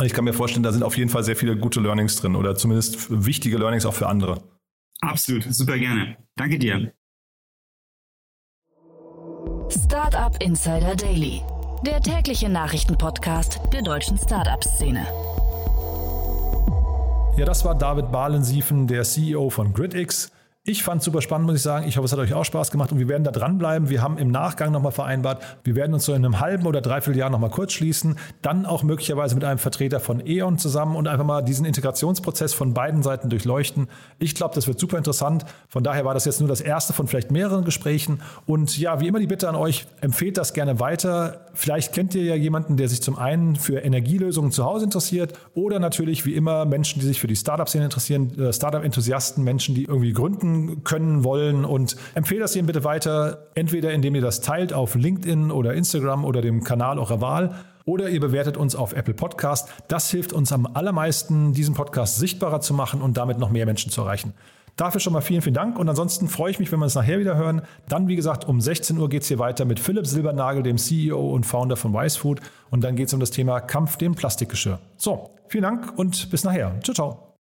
Ich 0.03 0.13
kann 0.13 0.25
mir 0.25 0.33
vorstellen, 0.33 0.65
da 0.65 0.73
sind 0.73 0.83
auf 0.83 0.97
jeden 0.97 1.11
Fall 1.11 1.23
sehr 1.23 1.37
viele 1.37 1.57
gute 1.57 1.81
Learnings 1.81 2.17
drin 2.17 2.35
oder 2.35 2.57
zumindest 2.57 3.07
wichtige 3.25 3.59
Learnings 3.59 3.87
auch 3.87 3.95
für 3.95 4.09
andere. 4.09 4.43
Absolut, 5.01 5.45
super 5.45 5.79
gerne. 5.79 6.17
Danke 6.37 6.59
dir. 6.59 6.93
Startup 9.71 10.37
Insider 10.43 10.97
Daily, 10.97 11.43
der 11.85 12.01
tägliche 12.01 12.49
Nachrichtenpodcast 12.49 13.61
der 13.73 13.83
deutschen 13.83 14.19
Startup-Szene. 14.19 15.07
Ja, 17.37 17.45
das 17.45 17.67
war 17.67 17.75
David 17.75 18.11
Bahlensiefen, 18.11 18.87
der 18.87 19.03
CEO 19.03 19.51
von 19.51 19.75
GridX. 19.75 20.31
Ich 20.69 20.83
fand 20.83 20.99
es 20.99 21.05
super 21.05 21.23
spannend, 21.23 21.47
muss 21.47 21.55
ich 21.55 21.63
sagen. 21.63 21.87
Ich 21.87 21.97
hoffe, 21.97 22.07
es 22.07 22.13
hat 22.13 22.19
euch 22.19 22.35
auch 22.35 22.45
Spaß 22.45 22.73
gemacht 22.73 22.91
und 22.91 22.99
wir 22.99 23.07
werden 23.07 23.23
da 23.23 23.31
dranbleiben. 23.31 23.89
Wir 23.89 24.03
haben 24.03 24.19
im 24.19 24.33
Nachgang 24.33 24.73
nochmal 24.73 24.91
vereinbart, 24.91 25.41
wir 25.63 25.77
werden 25.77 25.95
uns 25.95 26.05
so 26.07 26.13
in 26.13 26.25
einem 26.25 26.41
halben 26.41 26.67
oder 26.67 26.81
dreiviertel 26.81 27.17
Jahr 27.17 27.31
nochmal 27.31 27.51
kurz 27.51 27.73
schließen, 27.73 28.19
dann 28.43 28.67
auch 28.67 28.83
möglicherweise 28.83 29.37
mit 29.37 29.45
einem 29.45 29.61
Vertreter 29.61 30.01
von 30.01 30.27
E.ON 30.27 30.59
zusammen 30.59 30.97
und 30.97 31.07
einfach 31.07 31.25
mal 31.25 31.43
diesen 31.43 31.67
Integrationsprozess 31.67 32.53
von 32.53 32.75
beiden 32.75 33.05
Seiten 33.05 33.31
durchleuchten. 33.31 33.87
Ich 34.19 34.35
glaube, 34.35 34.57
das 34.57 34.67
wird 34.67 34.81
super 34.81 34.99
interessant. 34.99 35.45
Von 35.69 35.85
daher 35.85 36.05
war 36.05 36.15
das 36.15 36.25
jetzt 36.25 36.41
nur 36.41 36.49
das 36.49 36.61
erste 36.61 36.93
von 36.93 37.07
vielleicht 37.07 37.31
mehreren 37.31 37.65
Gesprächen. 37.65 38.21
Und 38.45 38.77
ja, 38.77 38.99
wie 38.99 39.07
immer 39.07 39.21
die 39.21 39.29
Bitte 39.29 39.49
an 39.49 39.55
euch, 39.55 39.87
empfehlt 40.01 40.37
das 40.37 40.53
gerne 40.53 40.81
weiter. 40.81 41.47
Vielleicht 41.55 41.93
kennt 41.93 42.13
ihr 42.17 42.25
ja 42.25 42.35
jemanden, 42.35 42.77
der 42.77 42.89
sich 42.89 43.03
zum 43.03 43.17
einen 43.17 43.55
für 43.55 43.79
Energielösungen 43.79 44.51
zu 44.51 44.65
Hause 44.65 44.87
interessiert 44.87 45.33
oder 45.55 45.79
natürlich 45.79 46.27
wie 46.27 46.35
immer 46.35 46.65
Menschen, 46.65 46.99
die 46.99 47.07
sich 47.07 47.21
für 47.21 47.29
die 47.29 47.37
Startup-Szene 47.37 47.85
interessieren, 47.85 48.37
äh, 48.37 48.53
Startup-Enthusiasten, 48.53 49.45
Menschen, 49.45 49.77
die 49.77 49.85
irgendwie 49.85 50.13
gründen 50.13 50.56
können 50.85 51.25
wollen 51.25 51.65
und 51.65 51.97
empfehle 52.15 52.41
das 52.41 52.57
ihnen 52.57 52.67
bitte 52.67 52.85
weiter, 52.85 53.49
entweder 53.55 53.93
indem 53.93 54.15
ihr 54.15 54.21
das 54.21 54.41
teilt 54.41 54.73
auf 54.73 54.95
LinkedIn 54.95 55.51
oder 55.51 55.75
Instagram 55.75 56.25
oder 56.25 56.41
dem 56.41 56.65
Kanal 56.65 56.99
eurer 56.99 57.21
Wahl 57.21 57.55
oder 57.87 58.11
ihr 58.11 58.21
bewertet 58.21 58.57
uns 58.57 58.75
auf 58.75 58.93
Apple 58.93 59.15
Podcast. 59.15 59.69
Das 59.89 60.11
hilft 60.11 60.33
uns 60.33 60.53
am 60.53 60.67
allermeisten, 60.67 61.53
diesen 61.53 61.75
Podcast 61.75 62.19
sichtbarer 62.19 62.61
zu 62.61 62.75
machen 62.75 63.01
und 63.01 63.17
damit 63.17 63.39
noch 63.39 63.51
mehr 63.51 63.65
Menschen 63.65 63.91
zu 63.91 64.03
erreichen. 64.03 64.35
Dafür 64.77 65.01
schon 65.01 65.15
mal 65.15 65.23
vielen, 65.23 65.41
vielen 65.41 65.55
Dank. 65.55 65.79
Und 65.79 65.89
ansonsten 65.89 66.29
freue 66.29 66.51
ich 66.51 66.59
mich, 66.59 66.71
wenn 66.71 66.79
wir 66.81 66.85
uns 66.85 66.95
nachher 66.95 67.19
wieder 67.19 67.37
hören. 67.37 67.63
Dann, 67.89 68.09
wie 68.09 68.17
gesagt, 68.17 68.47
um 68.47 68.61
16 68.61 68.99
Uhr 68.99 69.09
geht 69.09 69.23
es 69.23 69.29
hier 69.29 69.39
weiter 69.39 69.65
mit 69.65 69.81
Philipp 69.81 70.07
Silbernagel, 70.07 70.63
dem 70.63 70.77
CEO 70.77 71.33
und 71.33 71.47
Founder 71.47 71.77
von 71.77 71.95
Wise 71.95 72.19
Food. 72.19 72.41
Und 72.71 72.85
dann 72.85 72.95
geht 72.95 73.07
es 73.07 73.15
um 73.15 73.21
das 73.21 73.31
Thema 73.31 73.61
Kampf 73.61 73.97
dem 73.97 74.15
Plastikgeschirr. 74.15 74.79
So, 74.99 75.31
vielen 75.49 75.63
Dank 75.63 75.97
und 75.97 76.31
bis 76.31 76.45
nachher. 76.45 76.79
Ciao, 76.83 76.95
ciao. 76.95 77.36